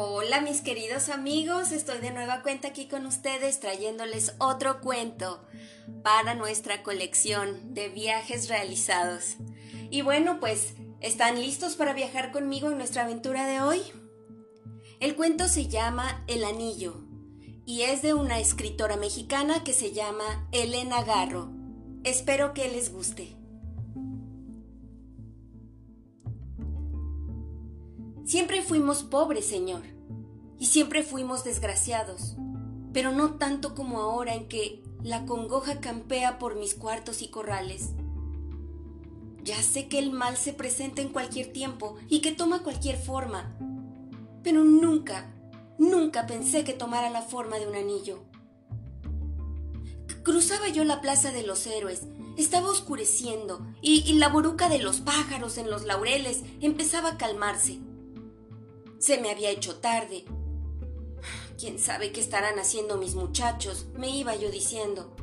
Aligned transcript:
Hola 0.00 0.40
mis 0.40 0.60
queridos 0.60 1.08
amigos, 1.08 1.72
estoy 1.72 1.98
de 1.98 2.12
nueva 2.12 2.44
cuenta 2.44 2.68
aquí 2.68 2.86
con 2.86 3.04
ustedes 3.04 3.58
trayéndoles 3.58 4.36
otro 4.38 4.80
cuento 4.80 5.44
para 6.04 6.36
nuestra 6.36 6.84
colección 6.84 7.74
de 7.74 7.88
viajes 7.88 8.48
realizados. 8.48 9.38
Y 9.90 10.02
bueno, 10.02 10.38
pues, 10.38 10.74
¿están 11.00 11.40
listos 11.40 11.74
para 11.74 11.94
viajar 11.94 12.30
conmigo 12.30 12.70
en 12.70 12.78
nuestra 12.78 13.02
aventura 13.02 13.48
de 13.48 13.60
hoy? 13.60 13.80
El 15.00 15.16
cuento 15.16 15.48
se 15.48 15.66
llama 15.66 16.22
El 16.28 16.44
Anillo 16.44 17.02
y 17.66 17.82
es 17.82 18.00
de 18.00 18.14
una 18.14 18.38
escritora 18.38 18.96
mexicana 18.96 19.64
que 19.64 19.72
se 19.72 19.90
llama 19.90 20.48
Elena 20.52 21.02
Garro. 21.02 21.50
Espero 22.04 22.54
que 22.54 22.68
les 22.68 22.92
guste. 22.92 23.37
Siempre 28.28 28.60
fuimos 28.60 29.04
pobres, 29.04 29.46
Señor, 29.46 29.80
y 30.58 30.66
siempre 30.66 31.02
fuimos 31.02 31.44
desgraciados, 31.44 32.36
pero 32.92 33.10
no 33.10 33.36
tanto 33.36 33.74
como 33.74 34.00
ahora 34.00 34.34
en 34.34 34.48
que 34.48 34.82
la 35.02 35.24
congoja 35.24 35.80
campea 35.80 36.38
por 36.38 36.54
mis 36.54 36.74
cuartos 36.74 37.22
y 37.22 37.28
corrales. 37.28 37.92
Ya 39.42 39.56
sé 39.62 39.88
que 39.88 39.98
el 39.98 40.10
mal 40.10 40.36
se 40.36 40.52
presenta 40.52 41.00
en 41.00 41.08
cualquier 41.08 41.54
tiempo 41.54 41.96
y 42.10 42.20
que 42.20 42.32
toma 42.32 42.62
cualquier 42.62 42.98
forma, 42.98 43.56
pero 44.42 44.62
nunca, 44.62 45.34
nunca 45.78 46.26
pensé 46.26 46.64
que 46.64 46.74
tomara 46.74 47.08
la 47.08 47.22
forma 47.22 47.58
de 47.58 47.66
un 47.66 47.76
anillo. 47.76 48.24
Cruzaba 50.22 50.68
yo 50.68 50.84
la 50.84 51.00
plaza 51.00 51.32
de 51.32 51.44
los 51.44 51.66
héroes, 51.66 52.02
estaba 52.36 52.68
oscureciendo 52.68 53.66
y, 53.80 54.12
la 54.18 54.28
boruca 54.28 54.68
de 54.68 54.80
los 54.80 55.00
pájaros 55.00 55.56
en 55.56 55.70
los 55.70 55.86
laureles 55.86 56.42
empezaba 56.60 57.12
a 57.12 57.16
calmarse. 57.16 57.87
Se 58.98 59.20
me 59.20 59.30
había 59.30 59.50
hecho 59.50 59.76
tarde. 59.76 60.24
¿Quién 61.56 61.78
sabe 61.78 62.10
qué 62.10 62.20
estarán 62.20 62.58
haciendo 62.58 62.96
mis 62.96 63.14
muchachos? 63.14 63.86
me 63.96 64.10
iba 64.10 64.34
yo 64.34 64.50
diciendo. 64.50 65.14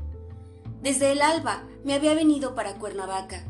Desde 0.82 1.12
el 1.12 1.22
alba 1.22 1.68
me 1.84 1.94
había 1.94 2.14
venido 2.14 2.56
para 2.56 2.78
Cuernavaca. 2.78 3.46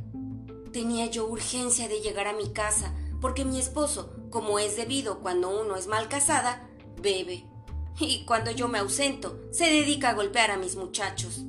Tenía 0.73 1.05
yo 1.05 1.27
urgencia 1.27 1.87
de 1.87 2.01
llegar 2.01 2.27
a 2.27 2.33
mi 2.33 2.51
casa, 2.51 2.95
porque 3.21 3.45
mi 3.45 3.59
esposo, 3.59 4.15
como 4.31 4.57
es 4.57 4.75
debido 4.75 5.19
cuando 5.19 5.61
uno 5.61 5.75
es 5.75 5.85
mal 5.85 6.09
casada, 6.09 6.67
bebe. 6.99 7.45
Y 7.99 8.25
cuando 8.25 8.49
yo 8.49 8.67
me 8.67 8.79
ausento, 8.79 9.39
se 9.51 9.65
dedica 9.65 10.09
a 10.09 10.15
golpear 10.15 10.49
a 10.49 10.57
mis 10.57 10.75
muchachos. 10.75 11.43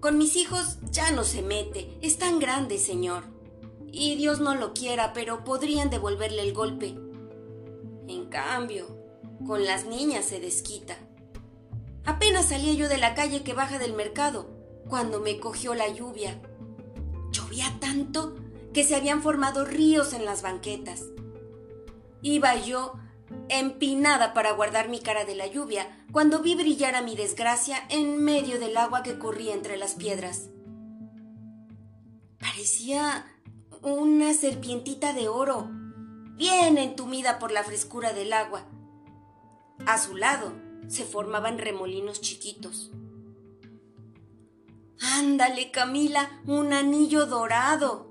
Con 0.00 0.18
mis 0.18 0.36
hijos 0.36 0.76
ya 0.90 1.10
no 1.10 1.24
se 1.24 1.42
mete, 1.42 1.98
es 2.02 2.18
tan 2.18 2.38
grande, 2.38 2.78
señor 2.78 3.37
y 3.92 4.16
Dios 4.16 4.40
no 4.40 4.54
lo 4.54 4.74
quiera, 4.74 5.12
pero 5.12 5.44
podrían 5.44 5.90
devolverle 5.90 6.42
el 6.42 6.52
golpe. 6.52 6.96
En 8.06 8.26
cambio, 8.26 8.86
con 9.46 9.64
las 9.64 9.86
niñas 9.86 10.24
se 10.24 10.40
desquita. 10.40 10.96
Apenas 12.04 12.48
salía 12.48 12.72
yo 12.72 12.88
de 12.88 12.98
la 12.98 13.14
calle 13.14 13.42
que 13.42 13.54
baja 13.54 13.78
del 13.78 13.92
mercado, 13.92 14.48
cuando 14.88 15.20
me 15.20 15.38
cogió 15.38 15.74
la 15.74 15.88
lluvia. 15.88 16.40
Llovía 17.30 17.76
tanto 17.80 18.34
que 18.72 18.84
se 18.84 18.94
habían 18.94 19.22
formado 19.22 19.64
ríos 19.64 20.12
en 20.12 20.24
las 20.24 20.42
banquetas. 20.42 21.04
Iba 22.22 22.56
yo 22.56 22.94
empinada 23.48 24.34
para 24.34 24.52
guardar 24.52 24.88
mi 24.88 25.00
cara 25.00 25.24
de 25.24 25.34
la 25.34 25.46
lluvia, 25.46 26.04
cuando 26.12 26.40
vi 26.40 26.54
brillar 26.54 26.94
a 26.94 27.02
mi 27.02 27.14
desgracia 27.14 27.78
en 27.90 28.22
medio 28.22 28.58
del 28.58 28.76
agua 28.76 29.02
que 29.02 29.18
corría 29.18 29.54
entre 29.54 29.76
las 29.76 29.94
piedras. 29.94 30.48
Parecía 32.38 33.26
una 33.82 34.34
serpientita 34.34 35.12
de 35.12 35.28
oro, 35.28 35.68
bien 36.36 36.78
entumida 36.78 37.38
por 37.38 37.52
la 37.52 37.64
frescura 37.64 38.12
del 38.12 38.32
agua. 38.32 38.64
A 39.86 39.98
su 39.98 40.16
lado 40.16 40.52
se 40.88 41.04
formaban 41.04 41.58
remolinos 41.58 42.20
chiquitos. 42.20 42.90
Ándale, 45.00 45.70
Camila, 45.70 46.42
un 46.46 46.72
anillo 46.72 47.26
dorado. 47.26 48.08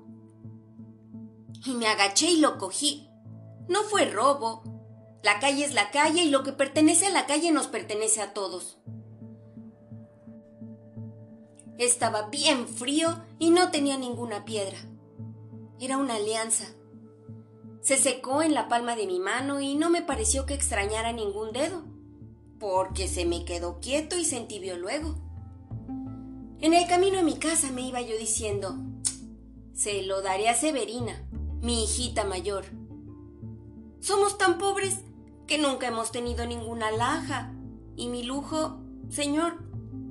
Y 1.64 1.74
me 1.74 1.86
agaché 1.86 2.30
y 2.30 2.40
lo 2.40 2.56
cogí. 2.56 3.08
No 3.68 3.82
fue 3.82 4.06
robo. 4.06 4.62
La 5.22 5.40
calle 5.40 5.64
es 5.64 5.74
la 5.74 5.90
calle 5.90 6.22
y 6.22 6.30
lo 6.30 6.42
que 6.42 6.52
pertenece 6.52 7.06
a 7.06 7.10
la 7.10 7.26
calle 7.26 7.50
nos 7.50 7.66
pertenece 7.66 8.22
a 8.22 8.32
todos. 8.32 8.78
Estaba 11.76 12.28
bien 12.28 12.66
frío 12.66 13.22
y 13.38 13.50
no 13.50 13.70
tenía 13.70 13.98
ninguna 13.98 14.44
piedra. 14.44 14.78
Era 15.80 15.96
una 15.96 16.16
alianza. 16.16 16.66
Se 17.80 17.96
secó 17.96 18.42
en 18.42 18.52
la 18.52 18.68
palma 18.68 18.96
de 18.96 19.06
mi 19.06 19.20
mano 19.20 19.60
y 19.60 19.76
no 19.76 19.90
me 19.90 20.02
pareció 20.02 20.44
que 20.44 20.54
extrañara 20.54 21.12
ningún 21.12 21.52
dedo, 21.52 21.84
porque 22.58 23.06
se 23.06 23.24
me 23.24 23.44
quedó 23.44 23.78
quieto 23.80 24.16
y 24.18 24.24
se 24.24 24.36
entibió 24.36 24.76
luego. 24.76 25.14
En 26.60 26.74
el 26.74 26.88
camino 26.88 27.20
a 27.20 27.22
mi 27.22 27.38
casa 27.38 27.70
me 27.70 27.82
iba 27.82 28.00
yo 28.00 28.18
diciendo, 28.18 28.76
se 29.72 30.02
lo 30.02 30.22
daré 30.22 30.48
a 30.48 30.54
Severina, 30.54 31.24
mi 31.62 31.84
hijita 31.84 32.24
mayor. 32.24 32.64
Somos 34.00 34.36
tan 34.38 34.58
pobres 34.58 34.98
que 35.46 35.58
nunca 35.58 35.86
hemos 35.86 36.10
tenido 36.10 36.44
ninguna 36.46 36.90
laja, 36.90 37.54
y 37.94 38.08
mi 38.08 38.24
lujo, 38.24 38.80
señor, 39.08 39.62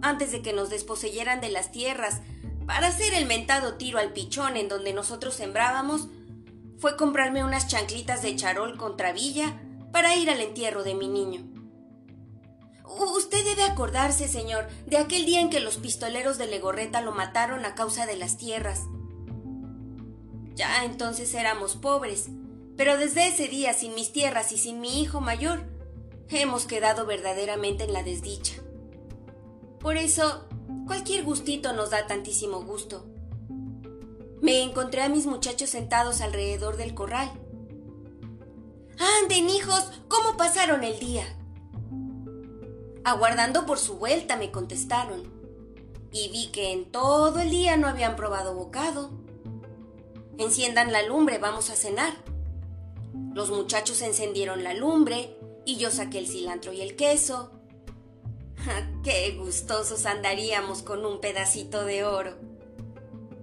antes 0.02 0.32
de 0.32 0.42
que 0.42 0.54
nos 0.54 0.70
desposeyeran 0.70 1.42
de 1.42 1.50
las 1.50 1.72
tierras, 1.72 2.22
para 2.68 2.88
hacer 2.88 3.14
el 3.14 3.26
mentado 3.26 3.76
tiro 3.76 3.98
al 3.98 4.12
pichón 4.12 4.58
en 4.58 4.68
donde 4.68 4.92
nosotros 4.94 5.34
sembrábamos, 5.34 6.10
fue 6.78 6.98
comprarme 6.98 7.44
unas 7.44 7.68
chanclitas 7.68 8.22
de 8.22 8.36
charol 8.36 8.78
contra 8.78 9.14
villa 9.14 9.60
para 9.92 10.16
ir 10.16 10.30
al 10.30 10.42
entierro 10.42 10.84
de 10.84 10.94
mi 10.94 11.08
niño. 11.08 11.48
Usted 13.16 13.44
debe 13.46 13.64
acordarse, 13.64 14.28
señor, 14.28 14.68
de 14.86 14.98
aquel 14.98 15.26
día 15.26 15.40
en 15.40 15.50
que 15.50 15.62
los 15.62 15.78
pistoleros 15.78 16.38
de 16.38 16.48
Legorreta 16.48 17.02
lo 17.02 17.14
mataron 17.14 17.66
a 17.66 17.74
causa 17.74 18.06
de 18.06 18.18
las 18.18 18.38
tierras. 18.38 18.82
Ya 20.54 20.84
entonces 20.84 21.34
éramos 21.34 21.76
pobres, 21.76 22.28
pero 22.76 22.98
desde 22.98 23.28
ese 23.28 23.48
día, 23.48 23.74
sin 23.74 23.96
mis 23.96 24.12
tierras 24.12 24.52
y 24.52 24.58
sin 24.58 24.82
mi 24.82 25.02
hijo 25.02 25.22
mayor, 25.22 25.66
hemos 26.30 26.66
quedado 26.66 27.06
verdaderamente 27.06 27.86
en 27.86 27.94
la 27.94 28.04
desdicha. 28.04 28.56
Por 29.80 29.96
eso 29.96 30.47
Cualquier 30.86 31.24
gustito 31.24 31.74
nos 31.74 31.90
da 31.90 32.08
tantísimo 32.08 32.64
gusto. 32.64 33.06
Me 34.42 34.62
encontré 34.62 35.02
a 35.02 35.10
mis 35.10 35.26
muchachos 35.26 35.70
sentados 35.70 36.22
alrededor 36.22 36.78
del 36.78 36.94
corral. 36.94 37.32
Anden, 39.22 39.50
hijos, 39.50 39.92
¿cómo 40.08 40.38
pasaron 40.38 40.84
el 40.84 41.00
día? 41.00 41.26
Aguardando 43.04 43.66
por 43.66 43.80
su 43.80 43.96
vuelta, 43.96 44.38
me 44.38 44.52
contestaron. 44.52 45.24
Y 46.12 46.30
vi 46.30 46.48
que 46.48 46.72
en 46.72 46.92
todo 46.92 47.40
el 47.40 47.50
día 47.50 47.78
no 47.78 47.88
habían 47.88 48.16
probado 48.16 48.54
bocado. 48.54 49.12
Enciendan 50.38 50.92
la 50.92 51.02
lumbre, 51.04 51.38
vamos 51.38 51.70
a 51.70 51.76
cenar. 51.76 52.14
Los 53.34 53.50
muchachos 53.50 54.02
encendieron 54.02 54.64
la 54.64 54.74
lumbre 54.74 55.38
y 55.66 55.78
yo 55.78 55.92
saqué 55.92 56.20
el 56.20 56.28
cilantro 56.28 56.74
y 56.74 56.82
el 56.82 56.96
queso. 56.96 57.57
¡Qué 59.04 59.32
gustosos 59.38 60.06
andaríamos 60.06 60.82
con 60.82 61.06
un 61.06 61.20
pedacito 61.20 61.86
de 61.86 62.04
oro! 62.04 62.38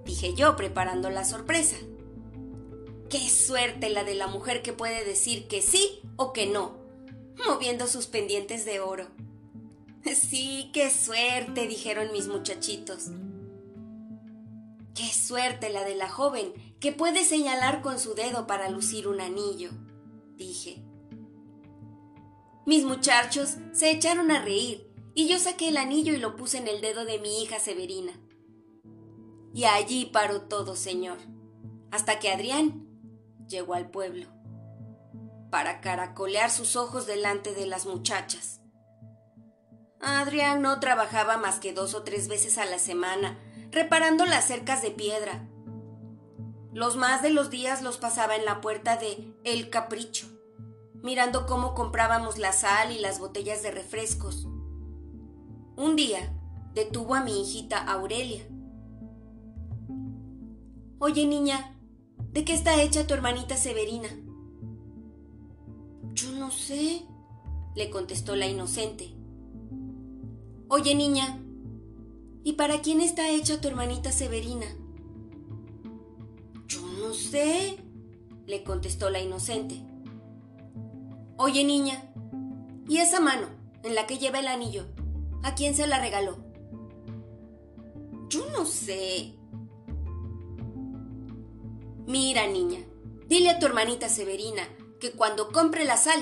Dije 0.05 0.35
yo 0.35 0.57
preparando 0.57 1.11
la 1.11 1.25
sorpresa. 1.25 1.77
¡Qué 3.09 3.29
suerte 3.29 3.91
la 3.91 4.05
de 4.05 4.15
la 4.15 4.27
mujer 4.27 4.63
que 4.63 4.73
puede 4.73 5.05
decir 5.05 5.47
que 5.49 5.63
sí 5.63 6.01
o 6.17 6.33
que 6.33 6.47
no! 6.47 6.83
moviendo 7.47 7.89
sus 7.89 8.07
pendientes 8.07 8.65
de 8.65 8.81
oro. 8.81 9.07
Sí, 10.15 10.71
qué 10.75 10.91
suerte, 10.91 11.67
dijeron 11.67 12.13
mis 12.13 12.29
muchachitos. 12.29 13.07
Qué 14.95 15.07
suerte 15.07 15.71
la 15.71 15.83
de 15.83 15.95
la 15.95 16.11
joven 16.11 16.53
que 16.79 16.93
puede 16.93 17.25
señalar 17.25 17.81
con 17.81 17.99
su 17.99 18.15
dedo 18.15 18.47
para 18.47 18.69
lucir 18.69 19.09
un 19.09 19.23
anillo, 19.23 19.71
dije. 20.37 20.83
Mis 22.67 22.85
muchachos 22.85 23.57
se 23.73 23.91
echaron 23.91 24.31
a 24.31 24.45
reír 24.45 24.94
y 25.15 25.29
yo 25.29 25.39
saqué 25.39 25.69
el 25.69 25.77
anillo 25.77 26.13
y 26.13 26.19
lo 26.19 26.37
puse 26.37 26.59
en 26.59 26.69
el 26.69 26.81
dedo 26.81 27.05
de 27.05 27.19
mi 27.21 27.43
hija 27.43 27.61
Severina. 27.61 28.13
Y 29.55 29.65
allí 29.65 30.07
paró 30.07 30.43
todo, 30.43 30.75
señor, 30.75 31.19
hasta 31.93 32.19
que 32.19 32.33
Adrián 32.33 32.89
llegó 33.47 33.75
al 33.75 33.91
pueblo, 33.91 34.27
para 35.51 35.81
caracolear 35.81 36.51
sus 36.51 36.75
ojos 36.75 37.07
delante 37.07 37.55
de 37.55 37.67
las 37.67 37.87
muchachas. 37.87 38.61
Adrián 40.01 40.61
no 40.61 40.81
trabajaba 40.81 41.37
más 41.37 41.61
que 41.61 41.73
dos 41.73 41.95
o 41.95 42.03
tres 42.03 42.27
veces 42.27 42.59
a 42.59 42.65
la 42.65 42.81
semana, 42.81 43.39
reparando 43.71 44.27
las 44.27 44.47
cercas 44.47 44.83
de 44.83 44.91
piedra. 44.91 45.49
Los 46.73 46.97
más 46.97 47.23
de 47.23 47.31
los 47.31 47.51
días 47.51 47.83
los 47.83 47.99
pasaba 47.99 48.35
en 48.35 48.45
la 48.45 48.61
puerta 48.61 48.97
de 48.97 49.33
El 49.45 49.71
Capricho, 49.71 50.27
mirando 50.95 51.47
cómo 51.47 51.75
comprábamos 51.75 52.39
la 52.39 52.53
sal 52.53 52.91
y 52.91 52.99
las 52.99 53.21
botellas 53.21 53.63
de 53.63 53.71
refrescos 53.71 54.49
un 55.77 55.97
día 55.97 56.33
detuvo 56.75 57.15
a 57.15 57.25
mi 57.25 57.41
hijita 57.41 57.79
Aurelia. 57.79 58.43
Oye, 60.99 61.27
niña, 61.27 61.77
¿de 62.33 62.45
qué 62.45 62.55
está 62.55 62.81
hecha 62.83 63.07
tu 63.07 63.15
hermanita 63.15 63.57
Severina? 63.57 64.09
Yo 66.15 66.31
no 66.33 66.51
sé, 66.51 67.03
le 67.75 67.91
contestó 67.91 68.37
la 68.37 68.47
inocente. 68.47 69.15
Oye, 70.69 70.95
niña, 70.95 71.41
¿y 72.43 72.55
para 72.55 72.81
quién 72.81 73.01
está 73.01 73.29
hecha 73.31 73.61
tu 73.61 73.69
hermanita 73.69 74.13
Severina? 74.13 74.67
Yo 76.69 76.81
no 76.81 77.13
sé, 77.13 77.77
le 78.47 78.65
contestó 78.65 79.11
la 79.11 79.21
inocente. 79.21 79.83
Oye, 81.37 81.65
niña, 81.65 82.13
¿y 82.89 82.99
esa 82.99 83.21
mano 83.21 83.49
en 83.83 83.95
la 83.95 84.07
que 84.07 84.19
lleva 84.19 84.39
el 84.39 84.47
anillo? 84.47 84.94
¿A 85.45 85.55
quién 85.55 85.75
se 85.75 85.87
la 85.87 86.01
regaló? 86.01 86.39
Yo 88.31 88.47
no 88.51 88.65
sé. 88.65 89.35
Mira, 92.07 92.47
niña, 92.47 92.81
dile 93.29 93.51
a 93.51 93.59
tu 93.59 93.67
hermanita 93.67 94.09
Severina 94.09 94.63
que 94.99 95.13
cuando 95.13 95.53
compre 95.53 95.85
la 95.85 95.99
sal, 95.99 96.19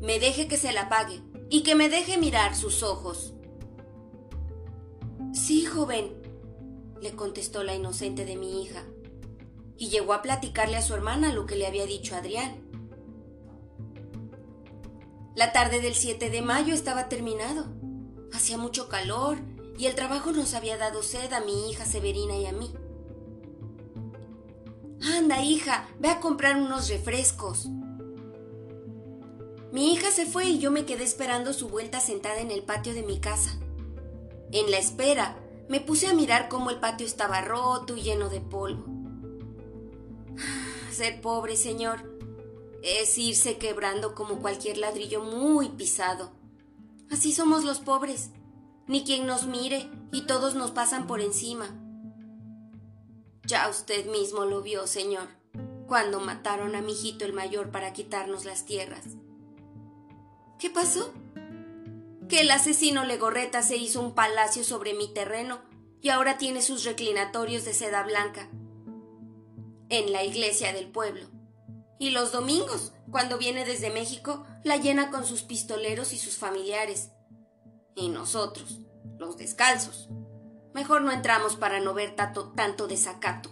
me 0.00 0.18
deje 0.18 0.48
que 0.48 0.56
se 0.56 0.72
la 0.72 0.88
pague 0.88 1.20
y 1.50 1.62
que 1.62 1.74
me 1.74 1.90
deje 1.90 2.16
mirar 2.16 2.56
sus 2.56 2.82
ojos. 2.82 3.34
Sí, 5.34 5.66
joven, 5.66 6.14
le 7.02 7.14
contestó 7.14 7.64
la 7.64 7.74
inocente 7.74 8.24
de 8.24 8.36
mi 8.36 8.62
hija, 8.62 8.82
y 9.76 9.90
llegó 9.90 10.14
a 10.14 10.22
platicarle 10.22 10.78
a 10.78 10.82
su 10.82 10.94
hermana 10.94 11.34
lo 11.34 11.44
que 11.44 11.56
le 11.56 11.66
había 11.66 11.84
dicho 11.84 12.16
Adrián. 12.16 12.64
La 15.34 15.52
tarde 15.52 15.80
del 15.80 15.94
7 15.94 16.30
de 16.30 16.40
mayo 16.40 16.72
estaba 16.72 17.10
terminado. 17.10 17.83
Hacía 18.34 18.58
mucho 18.58 18.88
calor 18.88 19.38
y 19.78 19.86
el 19.86 19.94
trabajo 19.94 20.32
nos 20.32 20.54
había 20.54 20.76
dado 20.76 21.02
sed 21.04 21.32
a 21.32 21.40
mi 21.40 21.70
hija 21.70 21.86
Severina 21.86 22.36
y 22.36 22.46
a 22.46 22.52
mí. 22.52 22.74
Anda, 25.16 25.42
hija, 25.42 25.88
ve 26.00 26.08
a 26.08 26.20
comprar 26.20 26.56
unos 26.56 26.88
refrescos. 26.88 27.68
Mi 29.70 29.92
hija 29.92 30.10
se 30.10 30.26
fue 30.26 30.46
y 30.46 30.58
yo 30.58 30.72
me 30.72 30.84
quedé 30.84 31.04
esperando 31.04 31.52
su 31.52 31.68
vuelta 31.68 32.00
sentada 32.00 32.40
en 32.40 32.50
el 32.50 32.64
patio 32.64 32.92
de 32.92 33.04
mi 33.04 33.20
casa. 33.20 33.58
En 34.50 34.70
la 34.70 34.78
espera, 34.78 35.38
me 35.68 35.80
puse 35.80 36.08
a 36.08 36.14
mirar 36.14 36.48
cómo 36.48 36.70
el 36.70 36.80
patio 36.80 37.06
estaba 37.06 37.40
roto 37.40 37.96
y 37.96 38.02
lleno 38.02 38.28
de 38.28 38.40
polvo. 38.40 38.84
Ser 40.90 41.20
pobre, 41.20 41.56
señor, 41.56 42.18
es 42.82 43.16
irse 43.16 43.58
quebrando 43.58 44.14
como 44.14 44.40
cualquier 44.40 44.78
ladrillo 44.78 45.22
muy 45.22 45.68
pisado. 45.68 46.32
Así 47.10 47.32
somos 47.32 47.64
los 47.64 47.80
pobres. 47.80 48.30
Ni 48.86 49.04
quien 49.04 49.26
nos 49.26 49.46
mire 49.46 49.90
y 50.12 50.22
todos 50.22 50.54
nos 50.54 50.70
pasan 50.70 51.06
por 51.06 51.20
encima. 51.20 51.68
Ya 53.46 53.68
usted 53.68 54.06
mismo 54.06 54.44
lo 54.44 54.62
vio, 54.62 54.86
señor, 54.86 55.28
cuando 55.86 56.20
mataron 56.20 56.74
a 56.74 56.80
mi 56.80 56.92
hijito 56.92 57.24
el 57.24 57.32
mayor 57.32 57.70
para 57.70 57.92
quitarnos 57.92 58.44
las 58.44 58.64
tierras. 58.64 59.04
¿Qué 60.58 60.70
pasó? 60.70 61.12
Que 62.28 62.40
el 62.40 62.50
asesino 62.50 63.04
Legorreta 63.04 63.62
se 63.62 63.76
hizo 63.76 64.00
un 64.00 64.14
palacio 64.14 64.64
sobre 64.64 64.94
mi 64.94 65.12
terreno 65.12 65.60
y 66.00 66.08
ahora 66.08 66.38
tiene 66.38 66.62
sus 66.62 66.84
reclinatorios 66.84 67.64
de 67.64 67.74
seda 67.74 68.02
blanca 68.02 68.48
en 69.88 70.12
la 70.12 70.24
iglesia 70.24 70.72
del 70.72 70.88
pueblo. 70.88 71.33
Y 71.98 72.10
los 72.10 72.32
domingos, 72.32 72.92
cuando 73.10 73.38
viene 73.38 73.64
desde 73.64 73.90
México, 73.90 74.44
la 74.64 74.76
llena 74.76 75.10
con 75.10 75.24
sus 75.24 75.42
pistoleros 75.42 76.12
y 76.12 76.18
sus 76.18 76.36
familiares. 76.36 77.10
Y 77.94 78.08
nosotros, 78.08 78.80
los 79.18 79.36
descalzos, 79.36 80.08
mejor 80.74 81.02
no 81.02 81.12
entramos 81.12 81.56
para 81.56 81.80
no 81.80 81.94
ver 81.94 82.16
tanto, 82.16 82.52
tanto 82.52 82.86
desacato. 82.86 83.50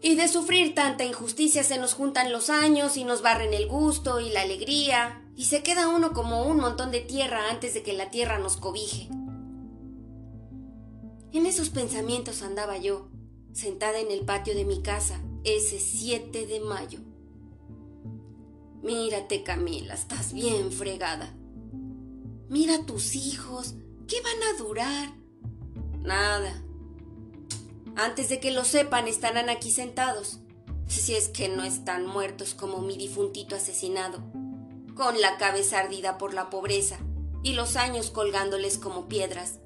Y 0.00 0.16
de 0.16 0.26
sufrir 0.26 0.74
tanta 0.74 1.04
injusticia 1.04 1.62
se 1.62 1.78
nos 1.78 1.94
juntan 1.94 2.32
los 2.32 2.50
años 2.50 2.96
y 2.96 3.04
nos 3.04 3.22
barren 3.22 3.54
el 3.54 3.68
gusto 3.68 4.18
y 4.18 4.30
la 4.30 4.42
alegría, 4.42 5.24
y 5.36 5.44
se 5.44 5.62
queda 5.62 5.88
uno 5.88 6.12
como 6.12 6.44
un 6.44 6.58
montón 6.58 6.90
de 6.90 7.00
tierra 7.00 7.48
antes 7.50 7.72
de 7.72 7.84
que 7.84 7.92
la 7.92 8.10
tierra 8.10 8.38
nos 8.38 8.56
cobije. 8.56 9.08
En 11.32 11.46
esos 11.46 11.70
pensamientos 11.70 12.42
andaba 12.42 12.76
yo, 12.76 13.08
sentada 13.52 14.00
en 14.00 14.10
el 14.10 14.24
patio 14.24 14.54
de 14.54 14.64
mi 14.64 14.82
casa, 14.82 15.22
ese 15.44 15.78
7 15.78 16.46
de 16.46 16.60
mayo. 16.60 17.00
Mírate, 18.82 19.42
Camila, 19.42 19.94
estás 19.94 20.32
bien 20.32 20.72
fregada. 20.72 21.34
Mira 22.48 22.84
tus 22.84 23.14
hijos, 23.14 23.74
¿qué 24.08 24.20
van 24.20 24.54
a 24.54 24.58
durar? 24.58 25.12
Nada. 26.00 26.62
Antes 27.96 28.28
de 28.28 28.40
que 28.40 28.50
lo 28.50 28.64
sepan, 28.64 29.06
estarán 29.06 29.48
aquí 29.48 29.70
sentados, 29.70 30.40
si 30.86 31.14
es 31.14 31.28
que 31.28 31.48
no 31.48 31.62
están 31.62 32.06
muertos 32.06 32.54
como 32.54 32.78
mi 32.78 32.96
difuntito 32.96 33.54
asesinado, 33.54 34.18
con 34.94 35.20
la 35.20 35.38
cabeza 35.38 35.78
ardida 35.78 36.18
por 36.18 36.34
la 36.34 36.50
pobreza 36.50 36.98
y 37.42 37.52
los 37.54 37.76
años 37.76 38.10
colgándoles 38.10 38.78
como 38.78 39.08
piedras, 39.08 39.60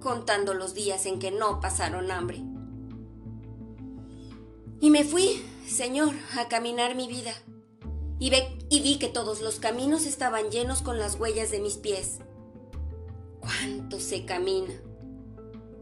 contando 0.00 0.54
los 0.54 0.74
días 0.74 1.06
en 1.06 1.18
que 1.18 1.30
no 1.30 1.60
pasaron 1.60 2.10
hambre. 2.10 2.42
Y 4.82 4.90
me 4.90 5.04
fui, 5.04 5.40
Señor, 5.64 6.12
a 6.36 6.48
caminar 6.48 6.96
mi 6.96 7.06
vida. 7.06 7.32
Y, 8.18 8.30
vi 8.80 8.98
que 8.98 9.06
todos 9.06 9.40
los 9.40 9.60
caminos 9.60 10.06
estaban 10.06 10.50
llenos 10.50 10.82
con 10.82 10.98
las 10.98 11.20
huellas 11.20 11.52
de 11.52 11.60
mis 11.60 11.76
pies. 11.76 12.18
Cuánto 13.38 14.00
se 14.00 14.24
camina, 14.24 14.74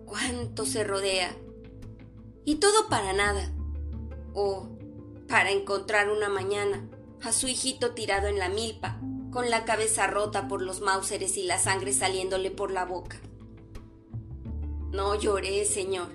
cuánto 0.04 0.66
se 0.66 0.84
rodea. 0.84 1.34
Y 2.44 2.56
todo 2.56 2.90
para 2.90 3.14
nada. 3.14 3.50
O 4.34 4.68
para 5.28 5.50
encontrar 5.50 6.10
una 6.10 6.28
mañana 6.28 6.86
a 7.22 7.32
su 7.32 7.48
hijito 7.48 7.92
tirado 7.92 8.28
en 8.28 8.38
la 8.38 8.50
milpa, 8.50 9.00
con 9.32 9.48
la 9.48 9.64
cabeza 9.64 10.08
rota 10.08 10.46
por 10.46 10.60
los 10.60 10.82
máuseres 10.82 11.38
y 11.38 11.44
la 11.44 11.58
sangre 11.58 11.94
saliéndole 11.94 12.50
por 12.50 12.70
la 12.70 12.84
boca. 12.84 13.18
No 14.90 15.14
lloré, 15.14 15.64
Señor. 15.64 16.08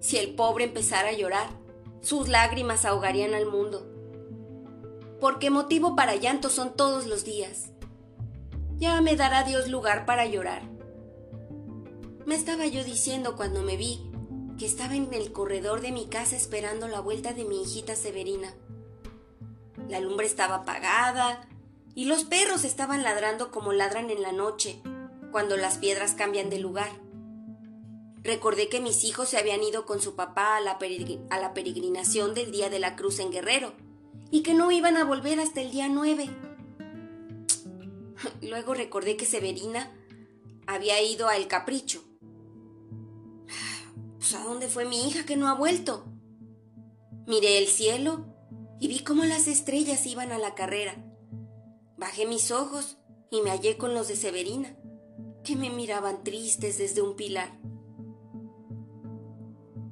Si 0.00 0.16
el 0.16 0.34
pobre 0.34 0.64
empezara 0.64 1.10
a 1.10 1.12
llorar, 1.12 1.63
sus 2.04 2.28
lágrimas 2.28 2.84
ahogarían 2.84 3.34
al 3.34 3.46
mundo. 3.46 3.90
Porque 5.20 5.50
motivo 5.50 5.96
para 5.96 6.16
llanto 6.16 6.50
son 6.50 6.76
todos 6.76 7.06
los 7.06 7.24
días. 7.24 7.70
Ya 8.76 9.00
me 9.00 9.16
dará 9.16 9.42
Dios 9.44 9.68
lugar 9.68 10.04
para 10.04 10.26
llorar. 10.26 10.62
Me 12.26 12.34
estaba 12.34 12.66
yo 12.66 12.84
diciendo 12.84 13.36
cuando 13.36 13.62
me 13.62 13.76
vi 13.76 14.10
que 14.58 14.66
estaba 14.66 14.94
en 14.94 15.12
el 15.14 15.32
corredor 15.32 15.80
de 15.80 15.92
mi 15.92 16.06
casa 16.06 16.36
esperando 16.36 16.88
la 16.88 17.00
vuelta 17.00 17.32
de 17.32 17.44
mi 17.44 17.62
hijita 17.62 17.96
Severina. 17.96 18.54
La 19.88 20.00
lumbre 20.00 20.26
estaba 20.26 20.56
apagada 20.56 21.48
y 21.94 22.04
los 22.04 22.24
perros 22.24 22.64
estaban 22.64 23.02
ladrando 23.02 23.50
como 23.50 23.72
ladran 23.72 24.10
en 24.10 24.22
la 24.22 24.32
noche, 24.32 24.82
cuando 25.32 25.56
las 25.56 25.78
piedras 25.78 26.14
cambian 26.14 26.50
de 26.50 26.58
lugar. 26.58 27.03
Recordé 28.24 28.70
que 28.70 28.80
mis 28.80 29.04
hijos 29.04 29.28
se 29.28 29.36
habían 29.36 29.62
ido 29.62 29.84
con 29.84 30.00
su 30.00 30.16
papá 30.16 30.56
a 30.56 30.60
la, 30.60 30.78
a 31.28 31.38
la 31.38 31.52
peregrinación 31.52 32.32
del 32.32 32.50
Día 32.50 32.70
de 32.70 32.78
la 32.78 32.96
Cruz 32.96 33.18
en 33.18 33.30
Guerrero 33.30 33.74
y 34.30 34.42
que 34.42 34.54
no 34.54 34.72
iban 34.72 34.96
a 34.96 35.04
volver 35.04 35.38
hasta 35.40 35.60
el 35.60 35.70
día 35.70 35.88
9. 35.88 36.30
Luego 38.40 38.72
recordé 38.72 39.18
que 39.18 39.26
Severina 39.26 39.92
había 40.66 41.02
ido 41.02 41.28
a 41.28 41.36
El 41.36 41.46
Capricho. 41.48 42.02
Pues, 44.18 44.34
¿a 44.36 44.42
dónde 44.42 44.68
fue 44.68 44.86
mi 44.86 45.06
hija 45.06 45.26
que 45.26 45.36
no 45.36 45.48
ha 45.48 45.54
vuelto? 45.54 46.06
Miré 47.26 47.58
el 47.58 47.66
cielo 47.66 48.24
y 48.80 48.88
vi 48.88 49.00
cómo 49.00 49.22
las 49.24 49.48
estrellas 49.48 50.06
iban 50.06 50.32
a 50.32 50.38
la 50.38 50.54
carrera. 50.54 50.96
Bajé 51.98 52.24
mis 52.24 52.50
ojos 52.50 52.96
y 53.30 53.42
me 53.42 53.50
hallé 53.50 53.76
con 53.76 53.92
los 53.92 54.08
de 54.08 54.16
Severina, 54.16 54.78
que 55.44 55.56
me 55.56 55.68
miraban 55.68 56.24
tristes 56.24 56.78
desde 56.78 57.02
un 57.02 57.16
pilar. 57.16 57.60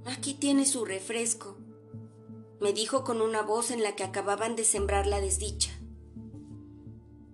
Aquí 0.05 0.35
tiene 0.35 0.67
su 0.67 0.85
refresco, 0.85 1.57
me 2.61 2.73
dijo 2.73 3.05
con 3.05 3.21
una 3.21 3.43
voz 3.43 3.71
en 3.71 3.83
la 3.83 3.95
que 3.95 4.05
acababan 4.05 4.57
de 4.57 4.65
sembrar 4.65 5.07
la 5.07 5.21
desdicha. 5.21 5.71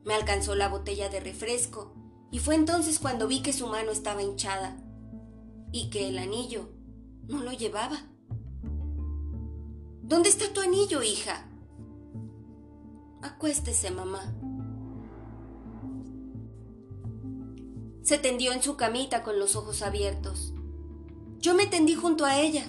Me 0.04 0.14
alcanzó 0.14 0.54
la 0.54 0.68
botella 0.68 1.08
de 1.08 1.20
refresco 1.20 1.94
y 2.30 2.38
fue 2.38 2.54
entonces 2.54 2.98
cuando 2.98 3.26
vi 3.26 3.42
que 3.42 3.52
su 3.52 3.66
mano 3.66 3.90
estaba 3.90 4.22
hinchada 4.22 4.82
y 5.72 5.90
que 5.90 6.08
el 6.08 6.18
anillo 6.18 6.68
no 7.26 7.42
lo 7.42 7.52
llevaba. 7.52 7.98
¿Dónde 10.02 10.28
está 10.28 10.52
tu 10.52 10.60
anillo, 10.60 11.02
hija? 11.02 11.46
Acuéstese, 13.22 13.90
mamá. 13.90 14.34
Se 18.02 18.18
tendió 18.18 18.52
en 18.52 18.62
su 18.62 18.76
camita 18.76 19.22
con 19.22 19.38
los 19.38 19.56
ojos 19.56 19.82
abiertos. 19.82 20.54
Yo 21.38 21.54
me 21.54 21.66
tendí 21.66 21.94
junto 21.94 22.24
a 22.24 22.40
ella. 22.40 22.66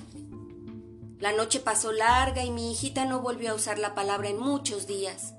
La 1.20 1.34
noche 1.34 1.60
pasó 1.60 1.92
larga 1.92 2.46
y 2.46 2.52
mi 2.52 2.72
hijita 2.72 3.06
no 3.06 3.20
volvió 3.20 3.52
a 3.52 3.56
usar 3.56 3.80
la 3.80 3.96
palabra 3.96 4.30
en 4.30 4.40
muchos 4.40 4.86
días. 4.86 5.34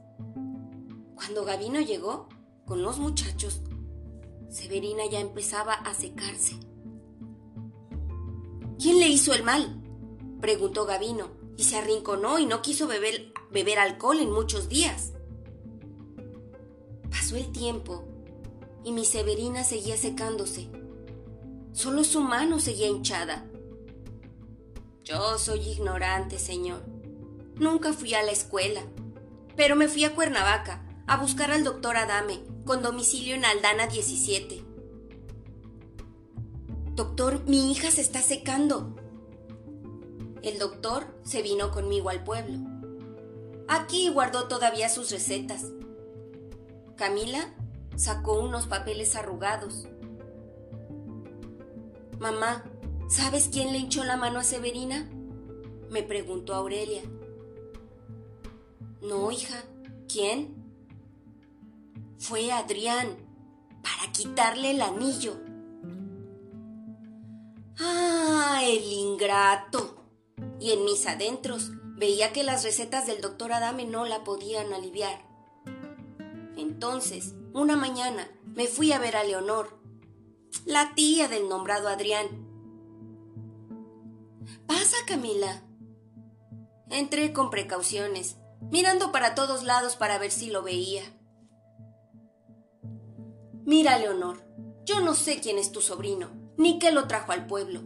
Cuando 1.15 1.45
Gavino 1.45 1.81
llegó, 1.81 2.29
con 2.67 2.83
los 2.83 2.99
muchachos, 2.99 3.61
Severina 4.49 5.07
ya 5.11 5.21
empezaba 5.21 5.75
a 5.75 5.95
secarse. 5.95 6.57
¿Quién 8.81 8.99
le 8.99 9.09
hizo 9.09 9.33
el 9.33 9.45
mal? 9.45 9.81
preguntó 10.41 10.85
Gavino, 10.85 11.29
y 11.57 11.65
se 11.65 11.77
arrinconó 11.77 12.39
y 12.39 12.47
no 12.47 12.63
quiso 12.63 12.87
beber, 12.87 13.33
beber 13.53 13.79
alcohol 13.79 14.19
en 14.19 14.33
muchos 14.33 14.69
días. 14.69 15.13
Pasó 17.11 17.37
el 17.37 17.53
tiempo 17.53 18.05
y 18.83 18.93
mi 18.93 19.05
Severina 19.05 19.63
seguía 19.63 19.97
secándose. 19.97 20.80
Solo 21.73 22.05
su 22.05 22.21
mano 22.21 22.61
seguía 22.61 22.89
hinchada. 22.89 23.47
Yo 25.05 25.39
soy 25.39 25.61
ignorante, 25.61 26.39
señor. 26.39 26.83
Nunca 27.57 27.93
fui 27.93 28.15
a 28.15 28.23
la 28.23 28.33
escuela, 28.33 28.83
pero 29.57 29.77
me 29.77 29.89
fui 29.89 30.05
a 30.05 30.15
Cuernavaca 30.15 30.87
a 31.07 31.17
buscar 31.17 31.51
al 31.51 31.65
doctor 31.65 31.97
Adame, 31.97 32.41
con 32.65 32.83
domicilio 32.83 33.35
en 33.35 33.45
Aldana 33.45 33.87
17. 33.87 34.65
Doctor, 36.95 37.43
mi 37.47 37.71
hija 37.73 37.91
se 37.91 38.01
está 38.01 38.23
secando. 38.23 38.95
El 40.43 40.59
doctor 40.59 41.07
se 41.23 41.43
vino 41.43 41.71
conmigo 41.71 42.11
al 42.11 42.25
pueblo. 42.25 42.59
Aquí 43.69 44.09
guardó 44.09 44.49
todavía 44.49 44.89
sus 44.89 45.11
recetas. 45.11 45.67
Camila 46.97 47.55
sacó 47.97 48.41
unos 48.41 48.67
papeles 48.67 49.17
arrugados. 49.17 49.87
Mamá, 52.21 52.63
¿sabes 53.09 53.49
quién 53.51 53.73
le 53.73 53.79
hinchó 53.79 54.05
la 54.05 54.19
mano 54.19 54.41
a 54.41 54.45
Severina? 54.45 55.09
Me 55.89 56.03
preguntó 56.03 56.55
Aurelia. 56.55 57.01
No, 59.01 59.33
hija, 59.33 59.65
¿quién? 60.07 60.55
Fue 62.19 62.53
Adrián, 62.53 63.17
para 63.83 64.13
quitarle 64.13 64.73
el 64.73 64.83
anillo. 64.83 65.41
¡Ah, 67.79 68.61
el 68.65 68.85
ingrato! 68.85 70.05
Y 70.61 70.73
en 70.73 70.85
mis 70.85 71.07
adentros 71.07 71.71
veía 71.97 72.35
que 72.35 72.43
las 72.43 72.65
recetas 72.65 73.07
del 73.07 73.23
doctor 73.23 73.55
Adame 73.55 73.87
no 73.87 74.05
la 74.05 74.25
podían 74.25 74.75
aliviar. 74.75 75.27
Entonces, 76.59 77.35
una 77.55 77.77
mañana, 77.77 78.31
me 78.45 78.67
fui 78.67 78.93
a 78.93 78.99
ver 78.99 79.17
a 79.17 79.25
Leonor, 79.25 79.80
la 80.65 80.95
tía 80.95 81.29
del 81.29 81.49
nombrado 81.49 81.89
Adrián. 81.89 82.27
Pasa, 84.67 84.97
Camila. 85.07 85.63
Entré 86.91 87.33
con 87.33 87.51
precauciones, 87.51 88.37
mirando 88.71 89.13
para 89.13 89.35
todos 89.35 89.63
lados 89.63 89.97
para 89.97 90.19
ver 90.19 90.31
si 90.31 90.51
lo 90.51 90.63
veía. 90.63 91.03
Mira, 93.65 93.99
Leonor, 93.99 94.43
yo 94.85 95.01
no 95.01 95.15
sé 95.15 95.41
quién 95.41 95.59
es 95.59 95.71
tu 95.71 95.81
sobrino, 95.81 96.31
ni 96.57 96.79
qué 96.79 96.91
lo 96.91 97.07
trajo 97.07 97.33
al 97.33 97.47
pueblo, 97.47 97.83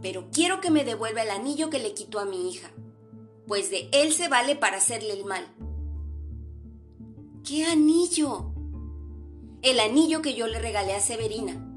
pero 0.00 0.28
quiero 0.32 0.60
que 0.60 0.70
me 0.70 0.84
devuelva 0.84 1.22
el 1.22 1.30
anillo 1.30 1.70
que 1.70 1.78
le 1.78 1.94
quitó 1.94 2.18
a 2.18 2.24
mi 2.24 2.50
hija, 2.50 2.70
pues 3.46 3.70
de 3.70 3.88
él 3.92 4.12
se 4.12 4.28
vale 4.28 4.56
para 4.56 4.78
hacerle 4.78 5.12
el 5.12 5.24
mal. 5.24 5.46
¿Qué 7.44 7.64
anillo? 7.64 8.52
El 9.62 9.78
anillo 9.78 10.22
que 10.22 10.34
yo 10.34 10.48
le 10.48 10.58
regalé 10.58 10.94
a 10.94 11.00
Severina. 11.00 11.71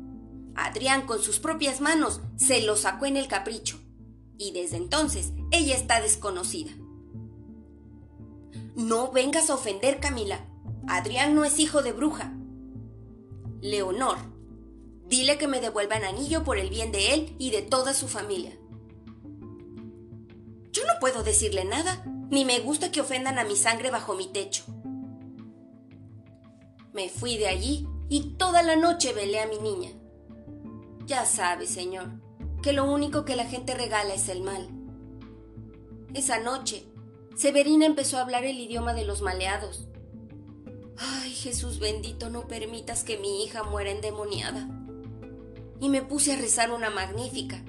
Adrián 0.56 1.06
con 1.06 1.22
sus 1.22 1.40
propias 1.40 1.82
manos 1.82 2.22
se 2.38 2.62
lo 2.62 2.78
sacó 2.78 3.06
en 3.06 3.18
el 3.18 3.28
capricho, 3.28 3.80
y 4.38 4.52
desde 4.52 4.78
entonces 4.78 5.34
ella 5.52 5.76
está 5.76 6.00
desconocida. 6.02 6.72
No 8.76 9.12
vengas 9.12 9.50
a 9.50 9.56
ofender, 9.56 10.00
Camila. 10.00 10.46
Adrián 10.88 11.36
no 11.36 11.46
es 11.46 11.60
hijo 11.60 11.82
de 11.82 11.94
bruja. 11.94 12.34
Leonor, 13.62 14.18
dile 15.08 15.38
que 15.38 15.48
me 15.48 15.62
devuelva 15.62 15.96
el 15.98 16.04
anillo 16.04 16.44
por 16.44 16.58
el 16.58 16.70
bien 16.70 16.92
de 16.92 17.14
él 17.14 17.36
y 17.40 17.52
de 17.52 17.62
toda 17.62 17.94
su 17.94 18.08
familia. 18.08 18.58
Yo 20.72 20.86
no 20.86 20.94
puedo 21.00 21.24
decirle 21.24 21.64
nada, 21.64 22.04
ni 22.30 22.44
me 22.44 22.60
gusta 22.60 22.92
que 22.92 23.02
ofendan 23.02 23.40
a 23.40 23.46
mi 23.46 23.56
sangre 23.56 23.92
bajo 23.92 24.14
mi 24.14 24.28
techo. 24.28 24.64
Me 26.94 27.10
fui 27.10 27.38
de 27.38 27.48
allí 27.48 27.88
y 28.10 28.36
toda 28.38 28.62
la 28.62 28.76
noche 28.76 29.14
velé 29.14 29.40
a 29.40 29.48
mi 29.48 29.58
niña. 29.60 29.92
Ya 31.06 31.24
sabe, 31.26 31.68
señor, 31.68 32.08
que 32.64 32.74
lo 32.74 32.92
único 32.92 33.26
que 33.26 33.36
la 33.36 33.46
gente 33.46 33.76
regala 33.76 34.16
es 34.16 34.28
el 34.28 34.42
mal. 34.42 34.68
Esa 36.16 36.40
noche, 36.40 36.88
Severina 37.36 37.86
empezó 37.86 38.18
a 38.18 38.22
hablar 38.22 38.44
el 38.44 38.60
idioma 38.60 38.94
de 38.94 39.06
los 39.06 39.22
maleados. 39.22 39.88
Ay, 40.98 41.32
Jesús 41.32 41.78
bendito, 41.78 42.32
no 42.32 42.48
permitas 42.48 43.04
que 43.04 43.18
mi 43.18 43.44
hija 43.44 43.62
muera 43.62 43.92
endemoniada. 43.92 44.68
Y 45.80 45.90
me 45.90 46.02
puse 46.02 46.34
a 46.34 46.38
rezar 46.38 46.72
una 46.72 46.90
magnífica. 46.90 47.64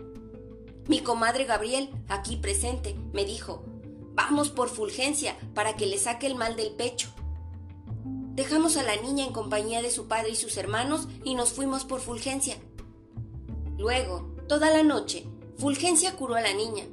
Mi 0.89 1.01
comadre 1.01 1.45
Gabriel, 1.45 1.91
aquí 2.09 2.37
presente, 2.37 2.95
me 3.13 3.27
dijo, 3.27 3.65
vamos 4.15 4.49
por 4.49 4.71
Fulgencia 4.71 5.37
para 5.53 5.77
que 5.77 5.85
le 5.85 5.99
saque 5.99 6.27
el 6.27 6.37
mal 6.37 6.57
del 6.57 6.71
pecho. 6.71 7.09
Dejamos 8.35 8.79
a 8.79 8.83
la 8.83 8.97
niña 8.97 9.27
en 9.27 9.33
compañía 9.33 9.83
de 9.83 9.91
su 9.91 10.09
padre 10.09 10.31
y 10.31 10.37
sus 10.37 10.57
hermanos 10.57 11.09
y 11.23 11.35
nos 11.35 11.53
fuimos 11.53 11.85
por 11.85 12.01
Fulgencia. 12.01 12.57
Luego, 13.79 14.35
toda 14.49 14.71
la 14.71 14.83
noche, 14.83 15.27
Fulgencia 15.59 16.17
curó 16.17 16.35
a 16.35 16.41
la 16.41 16.55
niña, 16.55 16.85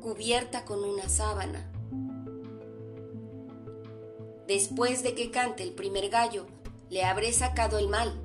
cubierta 0.00 0.64
con 0.64 0.84
una 0.84 1.08
sábana. 1.08 1.70
Después 4.46 5.02
de 5.02 5.14
que 5.14 5.30
cante 5.30 5.62
el 5.62 5.72
primer 5.72 6.08
gallo, 6.08 6.46
le 6.88 7.04
habré 7.04 7.32
sacado 7.32 7.78
el 7.78 7.88
mal, 7.88 8.20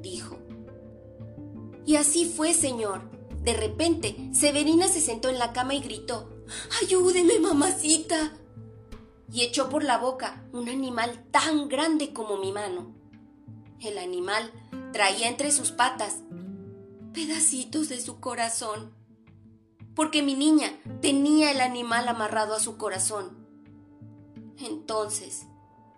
dijo. 0.00 0.38
Y 1.86 1.96
así 1.96 2.24
fue, 2.24 2.54
señor. 2.54 3.02
De 3.42 3.52
repente, 3.52 4.16
Severina 4.32 4.88
se 4.88 5.00
sentó 5.00 5.28
en 5.28 5.38
la 5.38 5.52
cama 5.52 5.74
y 5.74 5.80
gritó, 5.80 6.30
Ayúdeme, 6.82 7.38
mamacita. 7.38 8.32
Y 9.30 9.42
echó 9.42 9.68
por 9.68 9.84
la 9.84 9.98
boca 9.98 10.44
un 10.52 10.68
animal 10.68 11.24
tan 11.30 11.68
grande 11.68 12.12
como 12.12 12.38
mi 12.38 12.52
mano. 12.52 12.94
El 13.80 13.98
animal 13.98 14.50
traía 14.92 15.28
entre 15.28 15.52
sus 15.52 15.72
patas 15.72 16.20
pedacitos 17.14 17.88
de 17.88 18.00
su 18.00 18.20
corazón, 18.20 18.92
porque 19.94 20.22
mi 20.22 20.34
niña 20.34 20.78
tenía 21.00 21.52
el 21.52 21.60
animal 21.60 22.08
amarrado 22.08 22.54
a 22.54 22.60
su 22.60 22.76
corazón. 22.76 23.46
Entonces 24.58 25.46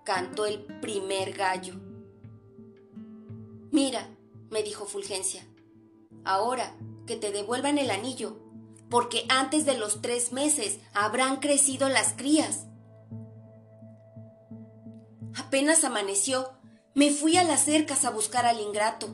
cantó 0.04 0.46
el 0.46 0.62
primer 0.80 1.32
gallo. 1.32 1.74
Mira, 3.72 4.08
me 4.50 4.62
dijo 4.62 4.84
Fulgencia, 4.84 5.44
ahora 6.24 6.76
que 7.06 7.16
te 7.16 7.32
devuelvan 7.32 7.78
el 7.78 7.90
anillo, 7.90 8.38
porque 8.90 9.24
antes 9.28 9.64
de 9.64 9.76
los 9.76 10.02
tres 10.02 10.32
meses 10.32 10.78
habrán 10.92 11.36
crecido 11.36 11.88
las 11.88 12.12
crías. 12.12 12.66
Apenas 15.34 15.82
amaneció, 15.82 16.52
me 16.94 17.10
fui 17.10 17.36
a 17.36 17.44
las 17.44 17.64
cercas 17.64 18.04
a 18.04 18.10
buscar 18.10 18.46
al 18.46 18.60
ingrato. 18.60 19.08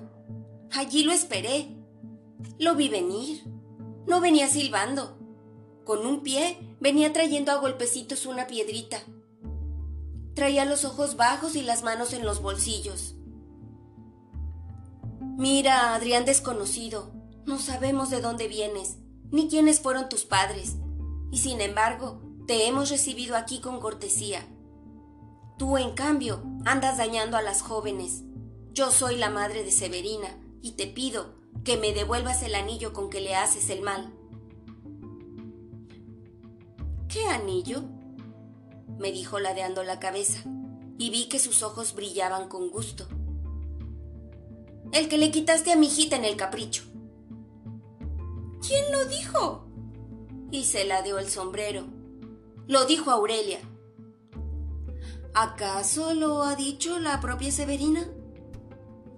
Allí 0.73 1.05
lo 1.05 1.13
esperé. 1.13 1.82
Lo 2.59 2.75
vi 2.75 2.89
venir. 2.89 3.45
No 4.07 4.21
venía 4.21 4.49
silbando. 4.49 5.19
Con 5.85 6.07
un 6.07 6.23
pie 6.23 6.77
venía 6.81 7.13
trayendo 7.13 7.53
a 7.53 7.57
golpecitos 7.57 8.27
una 8.27 8.47
piedrita. 8.47 9.01
Traía 10.35 10.65
los 10.65 10.85
ojos 10.85 11.17
bajos 11.17 11.57
y 11.57 11.63
las 11.63 11.83
manos 11.83 12.13
en 12.13 12.25
los 12.25 12.41
bolsillos. 12.41 13.17
Mira, 15.37 15.95
Adrián 15.95 16.25
desconocido, 16.25 17.13
no 17.47 17.59
sabemos 17.59 18.11
de 18.11 18.21
dónde 18.21 18.49
vienes, 18.49 18.99
ni 19.31 19.49
quiénes 19.49 19.81
fueron 19.81 20.09
tus 20.09 20.25
padres, 20.25 20.77
y 21.31 21.39
sin 21.39 21.61
embargo, 21.61 22.23
te 22.47 22.67
hemos 22.67 22.91
recibido 22.91 23.37
aquí 23.37 23.61
con 23.61 23.81
cortesía. 23.81 24.47
Tú, 25.59 25.79
en 25.79 25.95
cambio, 25.95 26.43
andas 26.65 26.99
dañando 26.99 27.37
a 27.37 27.43
las 27.43 27.63
jóvenes. 27.63 28.23
Yo 28.73 28.91
soy 28.91 29.17
la 29.17 29.31
madre 29.31 29.65
de 29.65 29.73
Severina, 29.73 30.29
y 30.61 30.73
te 30.73 30.87
pido 30.87 31.42
que 31.65 31.77
me 31.77 31.93
devuelvas 31.93 32.43
el 32.43 32.55
anillo 32.55 32.93
con 32.93 33.11
que 33.11 33.21
le 33.21 33.35
haces 33.35 33.71
el 33.71 33.83
mal. 33.83 34.13
¿Qué 37.09 37.27
anillo? 37.27 37.83
me 38.99 39.11
dijo 39.13 39.41
ladeando 39.41 39.83
la 39.83 39.99
cabeza, 39.99 40.43
y 40.99 41.11
vi 41.11 41.29
que 41.29 41.39
sus 41.39 41.63
ojos 41.63 41.95
brillaban 41.95 42.49
con 42.49 42.71
gusto. 42.71 43.09
El 44.93 45.09
que 45.09 45.19
le 45.19 45.31
quitaste 45.31 45.73
a 45.73 45.77
mi 45.77 45.87
hijita 45.87 46.17
en 46.17 46.25
el 46.25 46.37
capricho. 46.37 46.85
¿Quién 48.67 48.93
lo 48.93 49.05
dijo? 49.07 49.67
Y 50.51 50.65
se 50.65 50.85
ladeó 50.85 51.19
el 51.19 51.29
sombrero. 51.29 51.87
Lo 52.69 52.85
dijo 52.85 53.11
Aurelia. 53.11 53.59
¿Acaso 55.35 56.15
lo 56.15 56.43
ha 56.43 56.55
dicho 56.57 56.99
la 56.99 57.21
propia 57.21 57.51
Severina? 57.51 58.07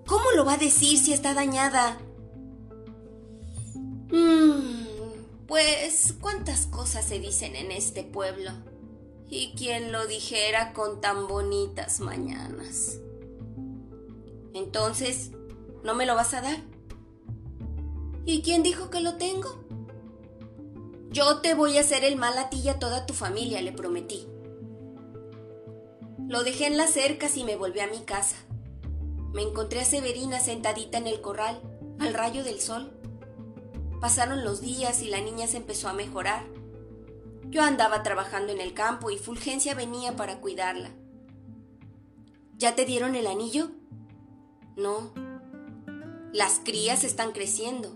¿Cómo 0.06 0.30
lo 0.36 0.44
va 0.44 0.54
a 0.54 0.58
decir 0.58 0.96
si 0.96 1.12
está 1.12 1.34
dañada? 1.34 1.98
Pues 5.54 6.16
cuántas 6.20 6.66
cosas 6.66 7.04
se 7.04 7.20
dicen 7.20 7.54
en 7.54 7.70
este 7.70 8.02
pueblo. 8.02 8.50
Y 9.30 9.54
quién 9.56 9.92
lo 9.92 10.04
dijera 10.08 10.72
con 10.72 11.00
tan 11.00 11.28
bonitas 11.28 12.00
mañanas. 12.00 12.98
Entonces, 14.52 15.30
¿no 15.84 15.94
me 15.94 16.06
lo 16.06 16.16
vas 16.16 16.34
a 16.34 16.40
dar? 16.40 16.56
¿Y 18.24 18.42
quién 18.42 18.64
dijo 18.64 18.90
que 18.90 19.00
lo 19.00 19.14
tengo? 19.14 19.64
Yo 21.10 21.40
te 21.40 21.54
voy 21.54 21.78
a 21.78 21.82
hacer 21.82 22.02
el 22.02 22.16
mal 22.16 22.36
a 22.36 22.50
ti 22.50 22.58
y 22.58 22.68
a 22.68 22.80
toda 22.80 23.06
tu 23.06 23.14
familia, 23.14 23.62
le 23.62 23.70
prometí. 23.70 24.26
Lo 26.26 26.42
dejé 26.42 26.66
en 26.66 26.76
las 26.76 26.90
cercas 26.90 27.36
y 27.36 27.44
me 27.44 27.54
volví 27.54 27.78
a 27.78 27.86
mi 27.86 28.00
casa. 28.00 28.34
Me 29.32 29.42
encontré 29.42 29.82
a 29.82 29.84
Severina 29.84 30.40
sentadita 30.40 30.98
en 30.98 31.06
el 31.06 31.20
corral, 31.20 31.60
al 32.00 32.12
rayo 32.12 32.42
del 32.42 32.60
sol. 32.60 33.03
Pasaron 34.04 34.44
los 34.44 34.60
días 34.60 35.00
y 35.00 35.08
la 35.08 35.22
niña 35.22 35.46
se 35.46 35.56
empezó 35.56 35.88
a 35.88 35.94
mejorar. 35.94 36.44
Yo 37.48 37.62
andaba 37.62 38.02
trabajando 38.02 38.52
en 38.52 38.60
el 38.60 38.74
campo 38.74 39.10
y 39.10 39.16
Fulgencia 39.16 39.74
venía 39.74 40.14
para 40.14 40.42
cuidarla. 40.42 40.90
¿Ya 42.58 42.74
te 42.74 42.84
dieron 42.84 43.14
el 43.14 43.26
anillo? 43.26 43.70
No. 44.76 45.14
Las 46.34 46.60
crías 46.62 47.02
están 47.02 47.32
creciendo. 47.32 47.94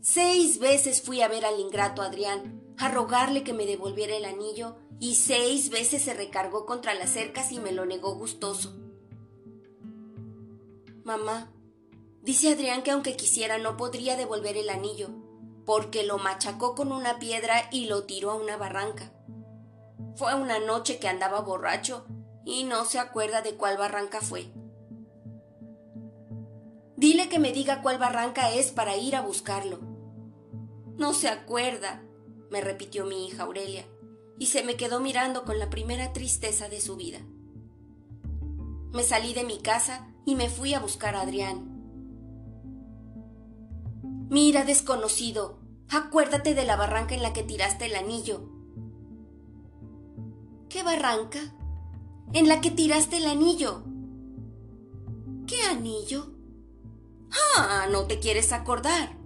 Seis 0.00 0.58
veces 0.58 1.00
fui 1.00 1.20
a 1.22 1.28
ver 1.28 1.44
al 1.44 1.60
ingrato 1.60 2.02
Adrián, 2.02 2.60
a 2.76 2.88
rogarle 2.88 3.44
que 3.44 3.52
me 3.52 3.66
devolviera 3.66 4.16
el 4.16 4.24
anillo, 4.24 4.74
y 4.98 5.14
seis 5.14 5.70
veces 5.70 6.02
se 6.02 6.12
recargó 6.12 6.66
contra 6.66 6.94
las 6.94 7.10
cercas 7.10 7.52
y 7.52 7.60
me 7.60 7.70
lo 7.70 7.86
negó 7.86 8.16
gustoso. 8.16 8.74
Mamá, 11.04 11.52
dice 12.22 12.52
Adrián 12.52 12.82
que 12.82 12.90
aunque 12.90 13.16
quisiera 13.16 13.58
no 13.58 13.76
podría 13.76 14.16
devolver 14.16 14.56
el 14.56 14.70
anillo, 14.70 15.08
porque 15.64 16.04
lo 16.04 16.18
machacó 16.18 16.74
con 16.74 16.92
una 16.92 17.18
piedra 17.18 17.68
y 17.70 17.86
lo 17.86 18.04
tiró 18.04 18.30
a 18.30 18.34
una 18.34 18.56
barranca. 18.56 19.12
Fue 20.16 20.34
una 20.34 20.58
noche 20.58 20.98
que 20.98 21.08
andaba 21.08 21.40
borracho 21.40 22.06
y 22.44 22.64
no 22.64 22.84
se 22.84 22.98
acuerda 22.98 23.42
de 23.42 23.54
cuál 23.54 23.76
barranca 23.76 24.20
fue. 24.20 24.52
Dile 26.96 27.28
que 27.28 27.38
me 27.38 27.52
diga 27.52 27.80
cuál 27.80 27.98
barranca 27.98 28.52
es 28.52 28.72
para 28.72 28.96
ir 28.96 29.16
a 29.16 29.22
buscarlo. 29.22 29.78
No 30.96 31.14
se 31.14 31.28
acuerda, 31.28 32.02
me 32.50 32.60
repitió 32.60 33.06
mi 33.06 33.26
hija 33.26 33.44
Aurelia, 33.44 33.86
y 34.38 34.46
se 34.46 34.62
me 34.62 34.76
quedó 34.76 35.00
mirando 35.00 35.44
con 35.44 35.58
la 35.58 35.70
primera 35.70 36.12
tristeza 36.12 36.68
de 36.68 36.80
su 36.80 36.96
vida. 36.96 37.20
Me 38.92 39.02
salí 39.02 39.32
de 39.32 39.44
mi 39.44 39.58
casa 39.60 40.12
y 40.26 40.34
me 40.34 40.50
fui 40.50 40.74
a 40.74 40.80
buscar 40.80 41.14
a 41.14 41.22
Adrián. 41.22 41.69
Mira, 44.30 44.64
desconocido, 44.64 45.58
acuérdate 45.88 46.54
de 46.54 46.64
la 46.64 46.76
barranca 46.76 47.16
en 47.16 47.22
la 47.22 47.32
que 47.32 47.42
tiraste 47.42 47.86
el 47.86 47.96
anillo. 47.96 48.48
¿Qué 50.68 50.84
barranca? 50.84 51.40
En 52.32 52.46
la 52.46 52.60
que 52.60 52.70
tiraste 52.70 53.16
el 53.16 53.26
anillo. 53.26 53.82
¿Qué 55.48 55.60
anillo? 55.62 56.30
Ah, 57.56 57.88
no 57.90 58.04
te 58.04 58.20
quieres 58.20 58.52
acordar. 58.52 59.16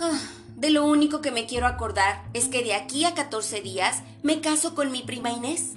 Ah, 0.00 0.18
de 0.56 0.70
lo 0.70 0.86
único 0.86 1.20
que 1.20 1.30
me 1.30 1.44
quiero 1.44 1.66
acordar 1.66 2.26
es 2.32 2.48
que 2.48 2.64
de 2.64 2.72
aquí 2.72 3.04
a 3.04 3.12
14 3.12 3.60
días 3.60 4.02
me 4.22 4.40
caso 4.40 4.74
con 4.74 4.90
mi 4.90 5.02
prima 5.02 5.30
Inés. 5.30 5.74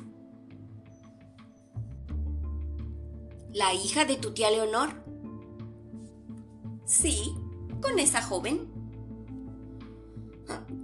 ¿La 3.51 3.73
hija 3.73 4.05
de 4.05 4.15
tu 4.15 4.33
tía 4.33 4.49
Leonor? 4.49 5.06
Sí, 6.87 7.35
con 7.81 7.99
esa 7.99 8.21
joven. 8.21 8.71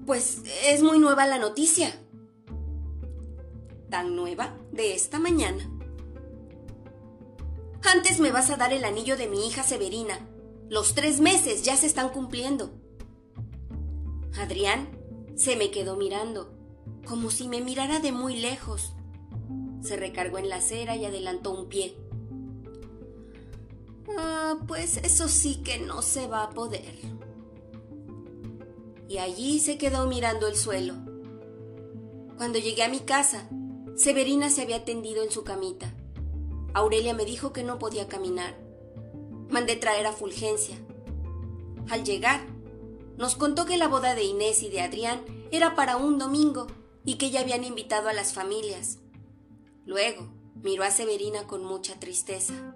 Pues 0.06 0.44
es 0.68 0.84
muy 0.84 1.00
nueva 1.00 1.26
la 1.26 1.40
noticia. 1.40 1.98
Tan 3.90 4.16
nueva 4.16 4.58
de 4.74 4.94
esta 4.94 5.18
mañana. 5.18 5.70
Antes 7.84 8.20
me 8.20 8.32
vas 8.32 8.50
a 8.50 8.58
dar 8.58 8.74
el 8.74 8.84
anillo 8.84 9.16
de 9.16 9.28
mi 9.28 9.48
hija 9.48 9.64
Severina. 9.64 10.20
Los 10.70 10.94
tres 10.94 11.22
meses 11.22 11.64
ya 11.64 11.78
se 11.78 11.88
están 11.88 12.10
cumpliendo. 12.10 12.72
Adrián 14.38 15.00
se 15.36 15.56
me 15.56 15.72
quedó 15.72 15.96
mirando, 15.96 16.54
como 17.08 17.32
si 17.32 17.48
me 17.48 17.62
mirara 17.62 18.00
de 18.00 18.12
muy 18.12 18.36
lejos. 18.36 18.94
Se 19.82 19.96
recargó 19.96 20.38
en 20.38 20.50
la 20.50 20.58
acera 20.58 20.98
y 20.98 21.06
adelantó 21.06 21.52
un 21.52 21.70
pie. 21.70 21.96
Ah, 24.18 24.58
pues 24.68 24.98
eso 24.98 25.28
sí 25.28 25.62
que 25.64 25.80
no 25.80 26.02
se 26.02 26.28
va 26.28 26.44
a 26.44 26.50
poder. 26.50 26.96
Y 29.08 29.18
allí 29.18 29.60
se 29.60 29.78
quedó 29.78 30.08
mirando 30.08 30.48
el 30.48 30.56
suelo. 30.56 30.96
Cuando 32.38 32.60
llegué 32.60 32.84
a 32.84 32.90
mi 32.90 33.00
casa, 33.00 33.48
Severina 33.96 34.50
se 34.50 34.64
había 34.64 34.86
tendido 34.86 35.24
en 35.24 35.32
su 35.32 35.44
camita. 35.44 35.94
Aurelia 36.74 37.14
me 37.14 37.26
dijo 37.26 37.54
que 37.54 37.64
no 37.64 37.78
podía 37.78 38.08
caminar. 38.08 38.58
Mandé 39.50 39.76
traer 39.76 40.08
a 40.08 40.14
Fulgencia. 40.14 40.76
Al 41.90 42.04
llegar, 42.04 42.42
nos 43.18 43.36
contó 43.36 43.66
que 43.66 43.78
la 43.78 43.88
boda 43.88 44.16
de 44.16 44.24
Inés 44.24 44.64
y 44.64 44.70
de 44.70 44.82
Adrián 44.82 45.22
era 45.52 45.76
para 45.76 45.98
un 45.98 46.18
domingo 46.18 46.68
y 47.06 47.16
que 47.16 47.30
ya 47.30 47.42
habían 47.42 47.64
invitado 47.64 48.10
a 48.10 48.14
las 48.14 48.34
familias. 48.34 48.98
Luego 49.86 50.28
miró 50.56 50.84
a 50.84 50.92
Severina 50.92 51.46
con 51.46 51.64
mucha 51.64 52.00
tristeza. 52.00 52.76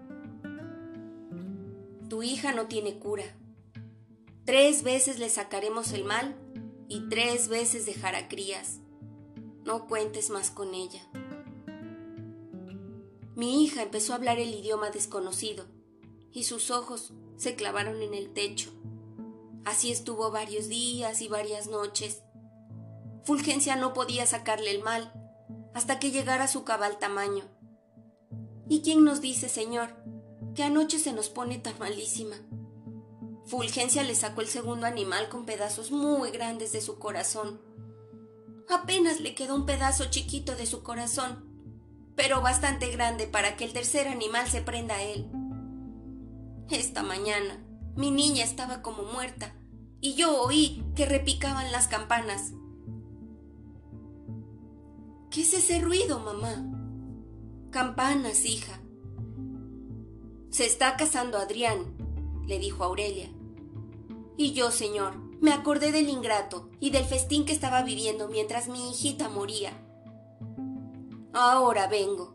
Tu 2.09 2.23
hija 2.23 2.53
no 2.53 2.67
tiene 2.67 2.99
cura. 2.99 3.25
Tres 4.45 4.83
veces 4.83 5.19
le 5.19 5.29
sacaremos 5.29 5.91
el 5.91 6.05
mal 6.05 6.35
y 6.87 7.09
tres 7.09 7.49
veces 7.49 7.85
dejará 7.85 8.29
crías. 8.29 8.79
No 9.65 9.87
cuentes 9.87 10.29
más 10.29 10.49
con 10.49 10.73
ella. 10.73 11.01
Mi 13.35 13.63
hija 13.63 13.83
empezó 13.83 14.13
a 14.13 14.15
hablar 14.15 14.39
el 14.39 14.53
idioma 14.53 14.89
desconocido 14.89 15.65
y 16.31 16.45
sus 16.45 16.71
ojos 16.71 17.13
se 17.35 17.55
clavaron 17.55 18.01
en 18.01 18.13
el 18.13 18.31
techo. 18.33 18.71
Así 19.65 19.91
estuvo 19.91 20.31
varios 20.31 20.69
días 20.69 21.21
y 21.21 21.27
varias 21.27 21.67
noches. 21.67 22.23
Fulgencia 23.25 23.75
no 23.75 23.93
podía 23.93 24.25
sacarle 24.25 24.71
el 24.71 24.81
mal 24.81 25.11
hasta 25.73 25.99
que 25.99 26.11
llegara 26.11 26.45
a 26.45 26.47
su 26.47 26.63
cabal 26.63 26.99
tamaño. 26.99 27.43
¿Y 28.69 28.81
quién 28.81 29.03
nos 29.03 29.19
dice, 29.19 29.49
señor, 29.49 29.89
que 30.57 30.63
anoche 30.63 30.97
se 30.97 31.13
nos 31.13 31.29
pone 31.29 31.59
tan 31.59 31.77
malísima? 31.77 32.35
Fulgencia 33.45 34.01
le 34.03 34.15
sacó 34.15 34.41
el 34.41 34.47
segundo 34.47 34.87
animal 34.87 35.29
con 35.29 35.45
pedazos 35.45 35.91
muy 35.91 36.31
grandes 36.31 36.71
de 36.71 36.81
su 36.81 36.97
corazón. 36.97 37.61
Apenas 38.67 39.21
le 39.21 39.35
quedó 39.35 39.53
un 39.53 39.67
pedazo 39.67 40.05
chiquito 40.09 40.55
de 40.55 40.65
su 40.65 40.81
corazón 40.81 41.45
pero 42.15 42.41
bastante 42.41 42.89
grande 42.89 43.27
para 43.27 43.55
que 43.55 43.65
el 43.65 43.73
tercer 43.73 44.07
animal 44.07 44.47
se 44.47 44.63
prenda 44.63 44.95
a 44.95 45.03
él. 45.03 45.29
Esta 46.71 47.03
mañana 47.03 47.63
mi 47.95 48.09
niña 48.09 48.43
estaba 48.43 48.81
como 48.81 49.03
muerta 49.03 49.53
y 50.01 50.15
yo 50.15 50.41
oí 50.41 50.83
que 50.95 51.05
repicaban 51.05 51.71
las 51.71 51.87
campanas. 51.87 52.53
¿Qué 55.29 55.41
es 55.41 55.53
ese 55.53 55.79
ruido, 55.79 56.17
mamá? 56.17 56.65
Campanas, 57.69 58.45
hija. 58.45 58.81
Se 60.49 60.65
está 60.65 60.95
casando 60.97 61.37
Adrián, 61.37 61.95
le 62.47 62.59
dijo 62.59 62.83
Aurelia. 62.83 63.29
Y 64.37 64.53
yo, 64.53 64.71
señor, 64.71 65.15
me 65.39 65.51
acordé 65.51 65.91
del 65.91 66.09
ingrato 66.09 66.69
y 66.79 66.89
del 66.89 67.05
festín 67.05 67.45
que 67.45 67.53
estaba 67.53 67.83
viviendo 67.83 68.27
mientras 68.27 68.67
mi 68.67 68.89
hijita 68.89 69.29
moría. 69.29 69.71
Ahora 71.33 71.87
vengo, 71.87 72.33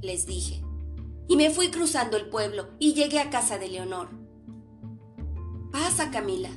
les 0.00 0.26
dije. 0.26 0.62
Y 1.28 1.36
me 1.36 1.50
fui 1.50 1.70
cruzando 1.70 2.16
el 2.16 2.28
pueblo 2.28 2.70
y 2.78 2.94
llegué 2.94 3.20
a 3.20 3.30
casa 3.30 3.58
de 3.58 3.68
Leonor. 3.68 4.08
Pasa, 5.70 6.10
Camila. 6.10 6.50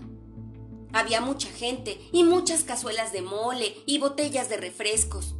Había 0.92 1.22
mucha 1.22 1.50
gente 1.50 2.00
y 2.12 2.24
muchas 2.24 2.64
cazuelas 2.64 3.12
de 3.12 3.22
mole 3.22 3.76
y 3.86 4.00
botellas 4.00 4.50
de 4.50 4.58
refrescos. 4.58 5.36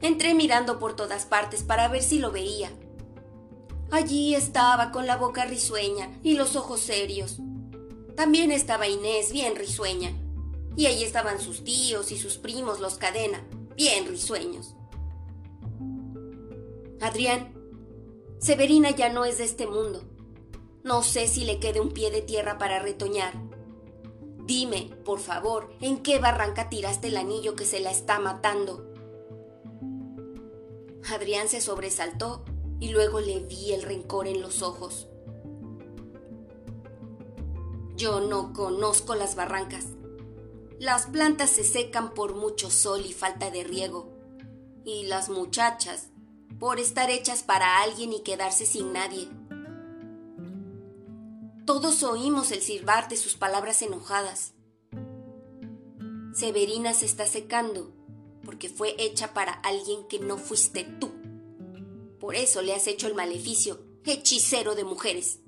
Entré 0.00 0.34
mirando 0.34 0.78
por 0.78 0.96
todas 0.96 1.26
partes 1.26 1.62
para 1.62 1.88
ver 1.88 2.02
si 2.02 2.18
lo 2.18 2.32
veía. 2.32 2.72
Allí 3.90 4.34
estaba 4.34 4.92
con 4.92 5.06
la 5.06 5.16
boca 5.16 5.44
risueña 5.44 6.10
y 6.22 6.34
los 6.34 6.54
ojos 6.54 6.80
serios. 6.80 7.38
También 8.14 8.52
estaba 8.52 8.86
Inés, 8.86 9.32
bien 9.32 9.56
risueña. 9.56 10.12
Y 10.76 10.86
allí 10.86 11.02
estaban 11.02 11.40
sus 11.40 11.64
tíos 11.64 12.12
y 12.12 12.18
sus 12.18 12.36
primos, 12.36 12.78
los 12.78 12.94
cadena, 12.94 13.44
bien 13.74 14.06
risueños. 14.06 14.74
Adrián, 17.00 17.52
Severina 18.38 18.90
ya 18.90 19.08
no 19.08 19.24
es 19.24 19.38
de 19.38 19.44
este 19.44 19.66
mundo. 19.66 20.02
No 20.84 21.02
sé 21.02 21.26
si 21.26 21.44
le 21.44 21.58
quede 21.58 21.80
un 21.80 21.90
pie 21.90 22.10
de 22.10 22.22
tierra 22.22 22.58
para 22.58 22.78
retoñar. 22.78 23.34
Dime, 24.46 24.90
por 25.04 25.18
favor, 25.18 25.74
¿en 25.80 25.98
qué 26.02 26.18
barranca 26.18 26.68
tiraste 26.68 27.08
el 27.08 27.16
anillo 27.16 27.56
que 27.56 27.64
se 27.64 27.80
la 27.80 27.90
está 27.90 28.18
matando? 28.18 28.86
Adrián 31.12 31.48
se 31.48 31.60
sobresaltó 31.60 32.44
y 32.80 32.88
luego 32.88 33.20
le 33.20 33.40
vi 33.40 33.72
el 33.72 33.82
rencor 33.82 34.26
en 34.26 34.40
los 34.40 34.62
ojos. 34.62 35.06
Yo 37.94 38.20
no 38.20 38.54
conozco 38.54 39.14
las 39.14 39.36
barrancas. 39.36 39.84
Las 40.78 41.06
plantas 41.06 41.50
se 41.50 41.62
secan 41.62 42.14
por 42.14 42.34
mucho 42.34 42.70
sol 42.70 43.04
y 43.06 43.12
falta 43.12 43.50
de 43.50 43.62
riego. 43.62 44.10
Y 44.84 45.04
las 45.04 45.28
muchachas 45.28 46.08
por 46.58 46.78
estar 46.80 47.10
hechas 47.10 47.42
para 47.42 47.82
alguien 47.82 48.12
y 48.12 48.20
quedarse 48.20 48.66
sin 48.66 48.92
nadie. 48.92 49.28
Todos 51.66 52.02
oímos 52.02 52.50
el 52.52 52.60
silbar 52.60 53.08
de 53.08 53.16
sus 53.16 53.36
palabras 53.36 53.82
enojadas. 53.82 54.54
Severina 56.34 56.94
se 56.94 57.06
está 57.06 57.26
secando 57.26 57.92
porque 58.44 58.68
fue 58.68 58.94
hecha 58.98 59.34
para 59.34 59.52
alguien 59.52 60.06
que 60.08 60.18
no 60.18 60.36
fuiste 60.38 60.84
tú. 60.84 61.19
Por 62.30 62.36
eso 62.36 62.62
le 62.62 62.74
has 62.74 62.86
hecho 62.86 63.08
el 63.08 63.16
maleficio, 63.16 63.80
hechicero 64.04 64.76
de 64.76 64.84
mujeres. 64.84 65.40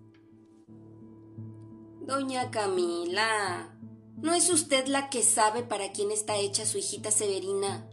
Doña 2.01 2.51
Camila, 2.51 3.79
¿no 4.17 4.35
es 4.35 4.51
usted 4.51 4.89
la 4.89 5.09
que 5.09 5.23
sabe 5.23 5.63
para 5.63 5.93
quién 5.93 6.11
está 6.11 6.35
hecha 6.39 6.67
su 6.67 6.79
hijita 6.79 7.13
Severina? 7.13 7.89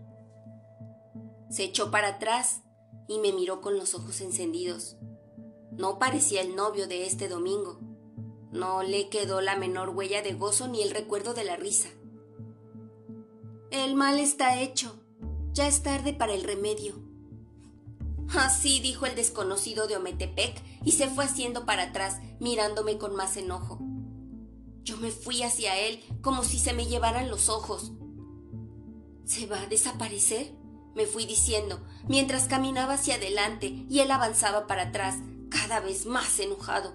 Se 1.51 1.65
echó 1.65 1.91
para 1.91 2.07
atrás 2.15 2.63
y 3.07 3.19
me 3.19 3.31
miró 3.31 3.61
con 3.61 3.77
los 3.77 3.93
ojos 3.93 4.21
encendidos. 4.21 4.97
No 5.69 5.99
parecía 5.99 6.41
el 6.41 6.55
novio 6.55 6.87
de 6.87 7.05
este 7.05 7.27
domingo. 7.27 7.79
No 8.51 8.81
le 8.81 9.07
quedó 9.09 9.39
la 9.39 9.55
menor 9.55 9.89
huella 9.89 10.23
de 10.23 10.33
gozo 10.33 10.67
ni 10.67 10.81
el 10.81 10.89
recuerdo 10.89 11.35
de 11.35 11.43
la 11.43 11.57
risa. 11.57 11.89
El 13.69 13.93
mal 13.93 14.17
está 14.17 14.59
hecho. 14.59 14.95
Ya 15.53 15.67
es 15.67 15.83
tarde 15.83 16.11
para 16.11 16.33
el 16.33 16.43
remedio. 16.43 17.08
Así 18.35 18.79
dijo 18.79 19.05
el 19.05 19.15
desconocido 19.15 19.87
de 19.87 19.97
Ometepec 19.97 20.63
y 20.83 20.91
se 20.91 21.07
fue 21.09 21.25
haciendo 21.25 21.65
para 21.65 21.83
atrás, 21.83 22.19
mirándome 22.39 22.97
con 22.97 23.15
más 23.15 23.37
enojo. 23.37 23.79
Yo 24.83 24.97
me 24.97 25.11
fui 25.11 25.43
hacia 25.43 25.77
él 25.77 26.03
como 26.21 26.43
si 26.43 26.59
se 26.59 26.73
me 26.73 26.85
llevaran 26.85 27.29
los 27.29 27.49
ojos. 27.49 27.91
¿Se 29.25 29.45
va 29.45 29.61
a 29.61 29.67
desaparecer? 29.67 30.59
me 30.95 31.05
fui 31.05 31.25
diciendo, 31.25 31.79
mientras 32.07 32.47
caminaba 32.47 32.95
hacia 32.95 33.15
adelante 33.15 33.85
y 33.89 33.99
él 33.99 34.11
avanzaba 34.11 34.67
para 34.67 34.83
atrás, 34.83 35.17
cada 35.49 35.79
vez 35.79 36.05
más 36.05 36.39
enojado. 36.39 36.93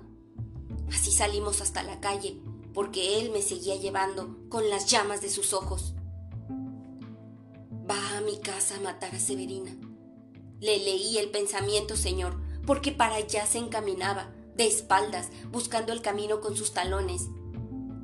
Así 0.92 1.10
salimos 1.10 1.60
hasta 1.60 1.82
la 1.82 2.00
calle, 2.00 2.40
porque 2.72 3.20
él 3.20 3.30
me 3.30 3.40
seguía 3.40 3.76
llevando 3.76 4.36
con 4.48 4.68
las 4.68 4.86
llamas 4.86 5.22
de 5.22 5.30
sus 5.30 5.52
ojos. 5.52 5.94
Va 7.88 8.18
a 8.18 8.20
mi 8.20 8.38
casa 8.40 8.76
a 8.76 8.80
matar 8.80 9.14
a 9.14 9.18
Severina. 9.18 9.74
Le 10.64 10.78
leí 10.78 11.18
el 11.18 11.28
pensamiento, 11.28 11.94
señor, 11.94 12.40
porque 12.64 12.90
para 12.90 13.16
allá 13.16 13.44
se 13.44 13.58
encaminaba, 13.58 14.32
de 14.56 14.66
espaldas, 14.66 15.28
buscando 15.50 15.92
el 15.92 16.00
camino 16.00 16.40
con 16.40 16.56
sus 16.56 16.72
talones. 16.72 17.28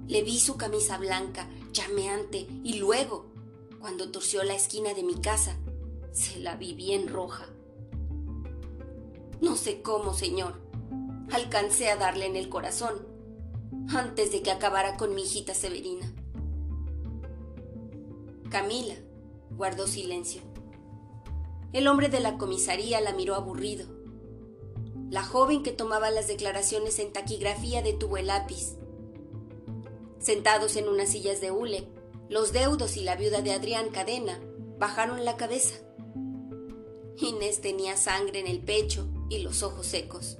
Le 0.06 0.20
vi 0.22 0.38
su 0.38 0.58
camisa 0.58 0.98
blanca, 0.98 1.48
llameante, 1.72 2.46
y 2.62 2.74
luego, 2.74 3.32
cuando 3.80 4.10
torció 4.10 4.42
la 4.42 4.52
esquina 4.52 4.92
de 4.92 5.02
mi 5.02 5.14
casa, 5.14 5.56
se 6.12 6.38
la 6.38 6.56
vi 6.56 6.74
bien 6.74 7.08
roja. 7.08 7.46
No 9.40 9.56
sé 9.56 9.80
cómo, 9.80 10.12
señor. 10.12 10.60
Alcancé 11.32 11.88
a 11.88 11.96
darle 11.96 12.26
en 12.26 12.36
el 12.36 12.50
corazón, 12.50 13.06
antes 13.88 14.32
de 14.32 14.42
que 14.42 14.50
acabara 14.50 14.98
con 14.98 15.14
mi 15.14 15.22
hijita 15.22 15.54
Severina. 15.54 16.12
Camila 18.50 18.96
guardó 19.56 19.86
silencio. 19.86 20.49
El 21.72 21.86
hombre 21.86 22.08
de 22.08 22.18
la 22.18 22.36
comisaría 22.36 23.00
la 23.00 23.12
miró 23.12 23.36
aburrido. 23.36 23.86
La 25.08 25.22
joven 25.22 25.62
que 25.62 25.72
tomaba 25.72 26.10
las 26.10 26.26
declaraciones 26.26 26.98
en 26.98 27.12
taquigrafía 27.12 27.82
detuvo 27.82 28.16
el 28.16 28.26
lápiz. 28.26 28.76
Sentados 30.18 30.76
en 30.76 30.88
unas 30.88 31.10
sillas 31.10 31.40
de 31.40 31.50
hule, 31.50 31.88
los 32.28 32.52
deudos 32.52 32.96
y 32.96 33.02
la 33.02 33.16
viuda 33.16 33.40
de 33.40 33.52
Adrián 33.52 33.90
Cadena 33.90 34.40
bajaron 34.78 35.24
la 35.24 35.36
cabeza. 35.36 35.76
Inés 37.18 37.60
tenía 37.60 37.96
sangre 37.96 38.40
en 38.40 38.46
el 38.46 38.60
pecho 38.60 39.08
y 39.28 39.38
los 39.38 39.62
ojos 39.62 39.86
secos. 39.86 40.38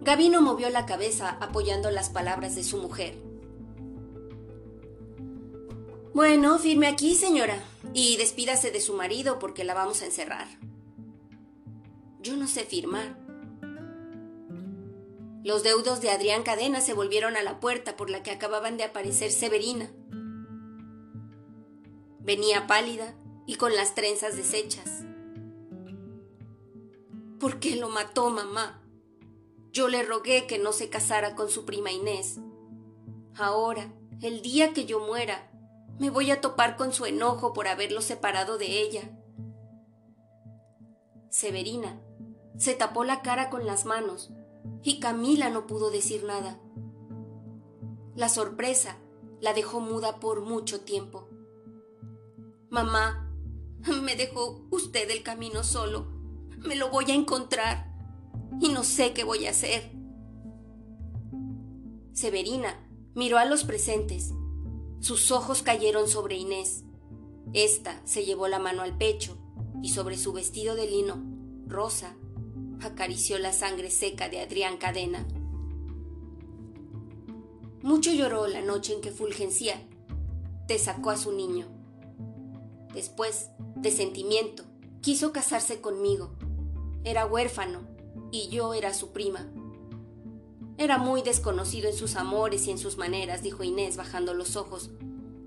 Gavino 0.00 0.40
movió 0.40 0.70
la 0.70 0.86
cabeza 0.86 1.38
apoyando 1.40 1.90
las 1.90 2.10
palabras 2.10 2.54
de 2.54 2.64
su 2.64 2.78
mujer. 2.78 3.27
Bueno, 6.18 6.58
firme 6.58 6.88
aquí, 6.88 7.14
señora, 7.14 7.62
y 7.94 8.16
despídase 8.16 8.72
de 8.72 8.80
su 8.80 8.92
marido 8.94 9.38
porque 9.38 9.62
la 9.62 9.72
vamos 9.72 10.02
a 10.02 10.06
encerrar. 10.06 10.48
Yo 12.20 12.36
no 12.36 12.48
sé 12.48 12.64
firmar. 12.64 13.16
Los 15.44 15.62
deudos 15.62 16.00
de 16.00 16.10
Adrián 16.10 16.42
Cadena 16.42 16.80
se 16.80 16.92
volvieron 16.92 17.36
a 17.36 17.42
la 17.42 17.60
puerta 17.60 17.96
por 17.96 18.10
la 18.10 18.24
que 18.24 18.32
acababan 18.32 18.76
de 18.76 18.82
aparecer 18.82 19.30
Severina. 19.30 19.92
Venía 22.18 22.66
pálida 22.66 23.14
y 23.46 23.54
con 23.54 23.76
las 23.76 23.94
trenzas 23.94 24.36
deshechas. 24.36 25.04
¿Por 27.38 27.60
qué 27.60 27.76
lo 27.76 27.90
mató 27.90 28.30
mamá? 28.30 28.82
Yo 29.70 29.86
le 29.86 30.02
rogué 30.02 30.48
que 30.48 30.58
no 30.58 30.72
se 30.72 30.88
casara 30.88 31.36
con 31.36 31.48
su 31.48 31.64
prima 31.64 31.92
Inés. 31.92 32.40
Ahora, 33.36 33.94
el 34.20 34.42
día 34.42 34.72
que 34.72 34.84
yo 34.84 34.98
muera, 34.98 35.48
me 35.98 36.10
voy 36.10 36.30
a 36.30 36.40
topar 36.40 36.76
con 36.76 36.92
su 36.92 37.06
enojo 37.06 37.52
por 37.52 37.66
haberlo 37.66 38.00
separado 38.00 38.58
de 38.58 38.80
ella. 38.80 39.10
Severina 41.28 42.00
se 42.56 42.74
tapó 42.74 43.04
la 43.04 43.22
cara 43.22 43.50
con 43.50 43.66
las 43.66 43.84
manos 43.84 44.32
y 44.82 45.00
Camila 45.00 45.50
no 45.50 45.66
pudo 45.66 45.90
decir 45.90 46.24
nada. 46.24 46.60
La 48.14 48.28
sorpresa 48.28 48.96
la 49.40 49.54
dejó 49.54 49.80
muda 49.80 50.20
por 50.20 50.42
mucho 50.42 50.80
tiempo. 50.80 51.28
Mamá, 52.70 53.32
me 54.02 54.16
dejó 54.16 54.66
usted 54.70 55.10
el 55.10 55.22
camino 55.22 55.64
solo. 55.64 56.06
Me 56.58 56.76
lo 56.76 56.90
voy 56.90 57.10
a 57.10 57.14
encontrar 57.14 57.92
y 58.60 58.68
no 58.70 58.82
sé 58.84 59.12
qué 59.12 59.24
voy 59.24 59.46
a 59.46 59.50
hacer. 59.50 59.92
Severina 62.12 62.88
miró 63.14 63.38
a 63.38 63.44
los 63.44 63.62
presentes 63.62 64.32
sus 65.00 65.30
ojos 65.30 65.62
cayeron 65.62 66.08
sobre 66.08 66.36
Inés. 66.36 66.84
Esta 67.52 68.00
se 68.04 68.24
llevó 68.24 68.48
la 68.48 68.58
mano 68.58 68.82
al 68.82 68.96
pecho 68.96 69.38
y 69.82 69.90
sobre 69.90 70.18
su 70.18 70.32
vestido 70.32 70.74
de 70.74 70.90
lino, 70.90 71.22
rosa, 71.66 72.16
acarició 72.80 73.38
la 73.38 73.52
sangre 73.52 73.90
seca 73.90 74.28
de 74.28 74.40
Adrián 74.40 74.76
Cadena. 74.76 75.26
Mucho 77.82 78.12
lloró 78.12 78.46
la 78.48 78.60
noche 78.60 78.92
en 78.94 79.00
que 79.00 79.12
Fulgencia 79.12 79.80
te 80.66 80.78
sacó 80.78 81.10
a 81.10 81.16
su 81.16 81.32
niño. 81.32 81.66
Después, 82.92 83.50
de 83.76 83.90
sentimiento, 83.90 84.64
quiso 85.00 85.32
casarse 85.32 85.80
conmigo. 85.80 86.34
Era 87.04 87.24
huérfano 87.26 87.80
y 88.30 88.48
yo 88.48 88.74
era 88.74 88.92
su 88.92 89.12
prima. 89.12 89.48
Era 90.78 90.96
muy 90.96 91.22
desconocido 91.22 91.88
en 91.88 91.96
sus 91.96 92.14
amores 92.14 92.68
y 92.68 92.70
en 92.70 92.78
sus 92.78 92.98
maneras, 92.98 93.42
dijo 93.42 93.64
Inés 93.64 93.96
bajando 93.96 94.32
los 94.32 94.54
ojos, 94.54 94.90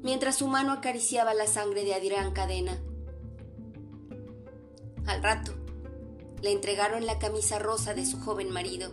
mientras 0.04 0.36
su 0.36 0.48
mano 0.48 0.74
acariciaba 0.74 1.34
la 1.34 1.48
sangre 1.48 1.86
de 1.86 1.94
Adrián 1.94 2.34
Cadena. 2.34 2.82
Al 5.06 5.24
rato, 5.24 5.54
le 6.42 6.52
entregaron 6.52 7.06
la 7.06 7.18
camisa 7.18 7.60
rosa 7.60 7.94
de 7.94 8.06
su 8.06 8.20
joven 8.20 8.52
marido. 8.52 8.92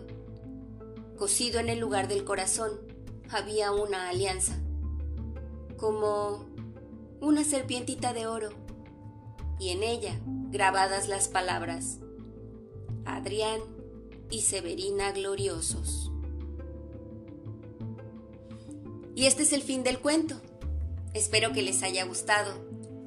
Cosido 1.17 1.59
en 1.59 1.67
el 1.67 1.79
lugar 1.79 2.07
del 2.07 2.23
corazón 2.23 2.71
había 3.29 3.73
una 3.73 4.07
alianza, 4.07 4.57
como 5.75 6.45
una 7.19 7.43
serpientita 7.43 8.13
de 8.13 8.27
oro, 8.27 8.51
y 9.59 9.71
en 9.71 9.83
ella 9.83 10.17
grabadas 10.51 11.09
las 11.09 11.27
palabras 11.27 11.99
Adrián 13.03 13.59
y 14.29 14.41
Severina 14.41 15.11
gloriosos. 15.11 16.11
Y 19.19 19.25
este 19.25 19.43
es 19.43 19.51
el 19.51 19.63
fin 19.63 19.83
del 19.83 19.99
cuento. 19.99 20.39
Espero 21.13 21.51
que 21.51 21.61
les 21.61 21.83
haya 21.83 22.05
gustado. 22.05 22.53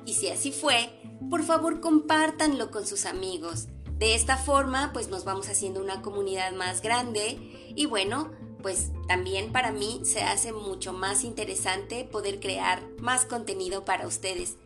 Y 0.04 0.12
si 0.12 0.28
así 0.28 0.52
fue, 0.52 0.90
por 1.30 1.42
favor 1.42 1.80
compártanlo 1.80 2.70
con 2.70 2.86
sus 2.86 3.06
amigos. 3.06 3.68
De 3.96 4.14
esta 4.14 4.36
forma, 4.36 4.92
pues 4.92 5.08
nos 5.08 5.24
vamos 5.24 5.48
haciendo 5.48 5.80
una 5.80 6.02
comunidad 6.02 6.52
más 6.52 6.82
grande 6.82 7.38
y 7.74 7.86
bueno, 7.86 8.30
pues 8.60 8.90
también 9.08 9.52
para 9.52 9.72
mí 9.72 10.02
se 10.04 10.22
hace 10.22 10.52
mucho 10.52 10.92
más 10.92 11.24
interesante 11.24 12.04
poder 12.04 12.40
crear 12.40 12.86
más 12.98 13.24
contenido 13.24 13.86
para 13.86 14.06
ustedes. 14.06 14.58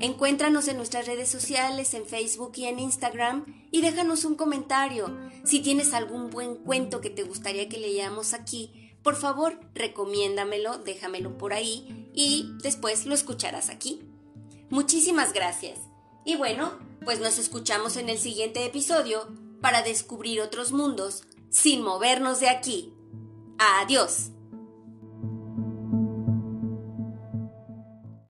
Encuéntranos 0.00 0.68
en 0.68 0.76
nuestras 0.76 1.06
redes 1.06 1.30
sociales, 1.30 1.94
en 1.94 2.04
Facebook 2.04 2.52
y 2.56 2.66
en 2.66 2.78
Instagram 2.78 3.46
y 3.70 3.80
déjanos 3.80 4.26
un 4.26 4.34
comentario. 4.34 5.16
Si 5.44 5.60
tienes 5.60 5.94
algún 5.94 6.28
buen 6.28 6.56
cuento 6.56 7.00
que 7.00 7.08
te 7.08 7.22
gustaría 7.22 7.70
que 7.70 7.78
leamos 7.78 8.34
aquí, 8.34 8.79
por 9.02 9.16
favor, 9.16 9.58
recomiéndamelo, 9.74 10.78
déjamelo 10.78 11.38
por 11.38 11.52
ahí 11.52 12.10
y 12.14 12.50
después 12.62 13.06
lo 13.06 13.14
escucharás 13.14 13.70
aquí. 13.70 14.02
Muchísimas 14.68 15.32
gracias. 15.32 15.78
Y 16.24 16.36
bueno, 16.36 16.78
pues 17.04 17.18
nos 17.20 17.38
escuchamos 17.38 17.96
en 17.96 18.08
el 18.08 18.18
siguiente 18.18 18.64
episodio 18.64 19.26
para 19.60 19.82
descubrir 19.82 20.40
otros 20.40 20.72
mundos 20.72 21.24
sin 21.48 21.82
movernos 21.82 22.40
de 22.40 22.48
aquí. 22.48 22.92
Adiós. 23.58 24.30